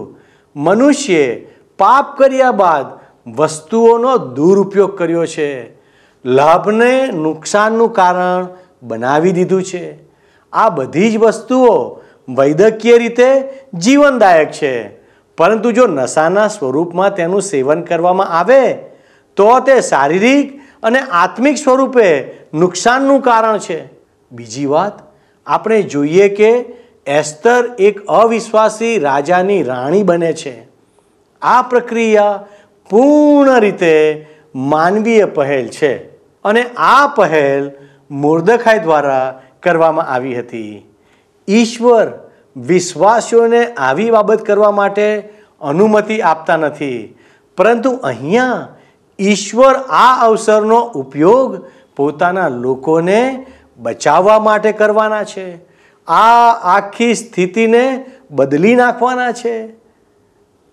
મનુષ્યે 0.56 1.46
પાપ 1.78 2.18
કર્યા 2.18 2.52
બાદ 2.52 2.86
વસ્તુઓનો 3.30 4.18
દુરુપયોગ 4.18 4.98
કર્યો 4.98 5.26
છે. 5.26 5.50
લાભને 6.24 6.92
નુકસાનનું 7.06 7.92
કારણ 7.92 8.46
બનાવી 8.82 9.32
દીધું 9.32 9.62
છે. 9.62 9.84
આ 10.52 10.68
બધી 10.68 11.12
જ 11.12 11.18
વસ્તુઓ 11.18 11.74
વૈદકીય 12.28 12.98
રીતે 12.98 13.28
જીવનદાયક 13.74 14.50
છે. 14.52 14.74
પરંતુ 15.38 15.72
જો 15.72 15.86
નશાના 15.86 16.48
સ્વરૂપમાં 16.48 17.14
તેનું 17.14 17.42
સેવન 17.42 17.82
કરવામાં 17.82 18.28
આવે, 18.28 18.62
તો 19.36 19.60
તે 19.60 19.80
શારીરિક 19.80 20.60
અને 20.82 21.00
આત્મિક 21.00 21.56
સ્વરૂપે 21.56 22.08
નુકસાનનું 22.54 23.20
કારણ 23.20 23.58
છે. 23.58 23.78
બીજી 24.32 24.66
વાત, 24.66 24.92
આપણે 25.46 25.82
જોઈએ 25.82 26.28
કે 26.28 26.50
એસ્તર 27.11 27.62
એક 27.79 28.01
અવિશ્વાસી 28.18 28.94
રાજાની 28.99 29.62
રાણી 29.62 30.03
બને 30.03 30.33
છે. 30.33 30.55
આ 31.42 31.62
પ્રક્રિયા 31.62 32.42
પૂર્ણ 32.90 33.61
રીતે 33.61 33.94
માનવીય 34.73 35.27
પહેલ 35.37 35.68
છે 35.77 35.92
અને 36.44 36.62
આ 36.88 37.07
પહેલ 37.16 37.70
મુર્દખાઈ 38.23 38.85
દ્વારા 38.87 39.27
કરવામાં 39.62 40.11
આવી 40.14 40.35
હતી. 40.35 40.75
ઈશ્વર 41.49 42.07
વિશ્વાસીઓને 42.57 43.62
આવી 43.79 44.11
બાબત 44.11 44.40
કરવા 44.42 44.70
માટે 44.70 45.07
અનુમતિ 45.61 46.16
આપતા 46.23 46.57
નથી, 46.57 47.01
પરંતુ 47.59 47.90
અહીંયા 48.11 48.68
ઈશ્વર 49.18 49.75
આ 50.03 50.12
અવસરનો 50.27 50.81
ઉપયોગ 51.03 51.51
પોતાના 51.96 52.49
લોકોને 52.64 53.20
બચાવવા 53.79 54.38
માટે 54.40 54.73
કરવાના 54.73 55.25
છે. 55.25 55.46
આ 56.06 56.52
આખી 56.52 57.14
સ્થિતિને 57.14 58.04
બદલી 58.30 58.74
નાખવાના 58.74 59.32
છે. 59.32 59.68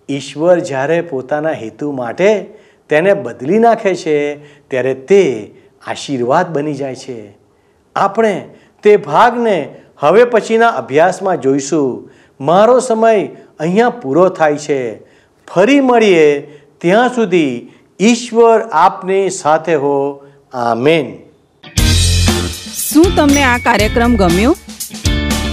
ઈશ્વર 0.08 0.58
જ્યારે 0.58 1.00
પોતાના 1.00 1.50
હેતુ 1.50 1.92
માટે 1.92 2.46
તેને 2.88 3.14
બદલી 3.14 3.58
નાખે 3.58 3.94
છે, 3.94 4.34
ત્યારે 4.68 4.94
તે 4.94 5.54
આશીર્વાદ 5.86 6.52
બની 6.52 6.74
જાય 6.74 6.94
છે. 6.94 7.38
આપણે 7.96 8.48
તે 8.82 8.96
ભાગને 8.96 9.74
હવે 9.98 10.24
પછીના 10.24 10.68
અભ્યાસમાં 10.68 11.40
જોઈશું. 11.40 12.10
મારો 12.40 12.80
સમય 12.80 13.26
અહીંયા 13.60 13.90
પૂરો 13.90 14.28
થાય 14.28 14.56
છે. 14.56 14.98
ફરી 15.46 15.80
મળીએ 15.80 16.40
ત્યાં 16.78 17.14
સુધી 17.14 17.68
ઈશ્વર 18.00 18.60
આપની 18.60 19.30
સાથે 19.30 19.74
હો. 19.74 20.26
આમેન. 20.52 21.18
શું 22.88 23.04
તમને 23.16 23.42
આ 23.42 23.58
કાર્યક્રમ 23.58 24.16
ગમ્યો? 24.16 24.56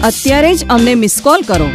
અત્યારે 0.07 0.51
જ 0.57 0.65
અમને 0.69 0.93
મિસ 1.01 1.15
કોલ 1.25 1.41
કરો. 1.49 1.67